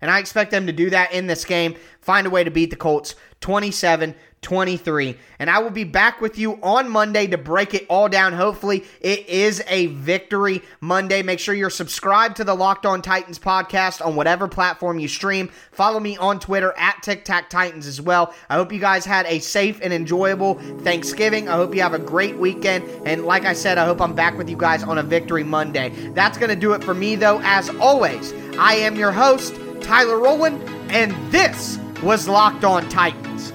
And 0.00 0.10
I 0.10 0.18
expect 0.18 0.50
them 0.50 0.66
to 0.66 0.72
do 0.72 0.90
that 0.90 1.12
in 1.12 1.26
this 1.26 1.44
game, 1.44 1.76
find 2.00 2.26
a 2.26 2.30
way 2.30 2.44
to 2.44 2.50
beat 2.50 2.70
the 2.70 2.76
Colts 2.76 3.14
27 3.40 4.14
23. 4.42 5.18
And 5.38 5.50
I 5.50 5.58
will 5.58 5.70
be 5.70 5.84
back 5.84 6.20
with 6.20 6.38
you 6.38 6.58
on 6.62 6.88
Monday 6.88 7.26
to 7.26 7.36
break 7.36 7.74
it 7.74 7.86
all 7.90 8.08
down. 8.08 8.32
Hopefully, 8.32 8.84
it 9.00 9.26
is 9.28 9.62
a 9.68 9.86
victory 9.88 10.62
Monday. 10.80 11.22
Make 11.22 11.40
sure 11.40 11.54
you're 11.54 11.68
subscribed 11.68 12.36
to 12.36 12.44
the 12.44 12.54
Locked 12.54 12.86
On 12.86 13.02
Titans 13.02 13.38
podcast 13.38 14.04
on 14.04 14.16
whatever 14.16 14.48
platform 14.48 14.98
you 14.98 15.08
stream. 15.08 15.50
Follow 15.72 16.00
me 16.00 16.16
on 16.16 16.40
Twitter 16.40 16.72
at 16.78 17.02
Tic 17.02 17.24
Tac 17.24 17.50
Titans 17.50 17.86
as 17.86 18.00
well. 18.00 18.34
I 18.48 18.54
hope 18.54 18.72
you 18.72 18.80
guys 18.80 19.04
had 19.04 19.26
a 19.26 19.40
safe 19.40 19.78
and 19.82 19.92
enjoyable 19.92 20.54
Thanksgiving. 20.80 21.48
I 21.48 21.52
hope 21.52 21.74
you 21.74 21.82
have 21.82 21.94
a 21.94 21.98
great 21.98 22.36
weekend. 22.36 22.88
And 23.06 23.26
like 23.26 23.44
I 23.44 23.52
said, 23.52 23.76
I 23.76 23.84
hope 23.84 24.00
I'm 24.00 24.14
back 24.14 24.38
with 24.38 24.48
you 24.48 24.56
guys 24.56 24.82
on 24.82 24.96
a 24.96 25.02
victory 25.02 25.44
Monday. 25.44 25.90
That's 26.14 26.38
going 26.38 26.50
to 26.50 26.56
do 26.56 26.72
it 26.72 26.82
for 26.82 26.94
me, 26.94 27.14
though. 27.14 27.40
As 27.42 27.68
always, 27.76 28.32
I 28.58 28.74
am 28.74 28.96
your 28.96 29.12
host, 29.12 29.54
Tyler 29.80 30.18
Rowland, 30.18 30.62
and 30.90 31.14
this 31.32 31.78
was 32.02 32.28
Locked 32.28 32.64
On 32.64 32.88
Titans. 32.88 33.52